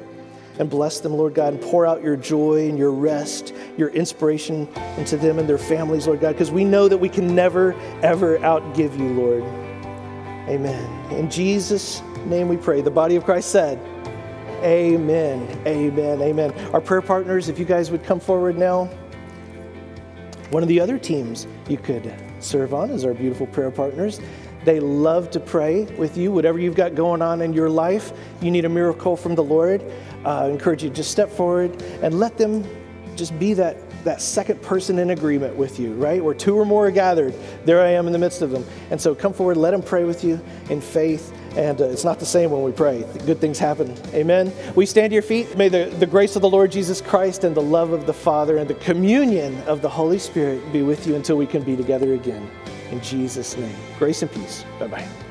[0.59, 4.69] and bless them, Lord God, and pour out your joy and your rest, your inspiration
[4.97, 8.39] into them and their families, Lord God, because we know that we can never, ever
[8.39, 9.43] outgive you, Lord.
[10.49, 11.13] Amen.
[11.13, 12.81] In Jesus' name we pray.
[12.81, 13.79] The body of Christ said,
[14.63, 15.47] Amen.
[15.67, 16.23] Amen.
[16.23, 16.53] Amen.
[16.73, 18.89] Our prayer partners, if you guys would come forward now.
[20.51, 24.21] One of the other teams you could serve on is our beautiful prayer partners.
[24.67, 28.13] They love to pray with you, whatever you've got going on in your life.
[28.43, 29.81] You need a miracle from the Lord.
[30.25, 32.65] Uh, I encourage you to just step forward and let them
[33.15, 36.23] just be that, that second person in agreement with you, right?
[36.23, 37.33] Where two or more are gathered,
[37.65, 38.65] there I am in the midst of them.
[38.91, 41.33] And so come forward, let them pray with you in faith.
[41.57, 43.05] And uh, it's not the same when we pray.
[43.25, 43.97] Good things happen.
[44.15, 44.53] Amen.
[44.75, 45.57] We stand to your feet.
[45.57, 48.57] May the, the grace of the Lord Jesus Christ and the love of the Father
[48.57, 52.15] and the communion of the Holy Spirit be with you until we can be together
[52.15, 52.51] again.
[52.91, 53.77] In Jesus' name.
[53.99, 54.65] Grace and peace.
[54.79, 55.26] Bye bye.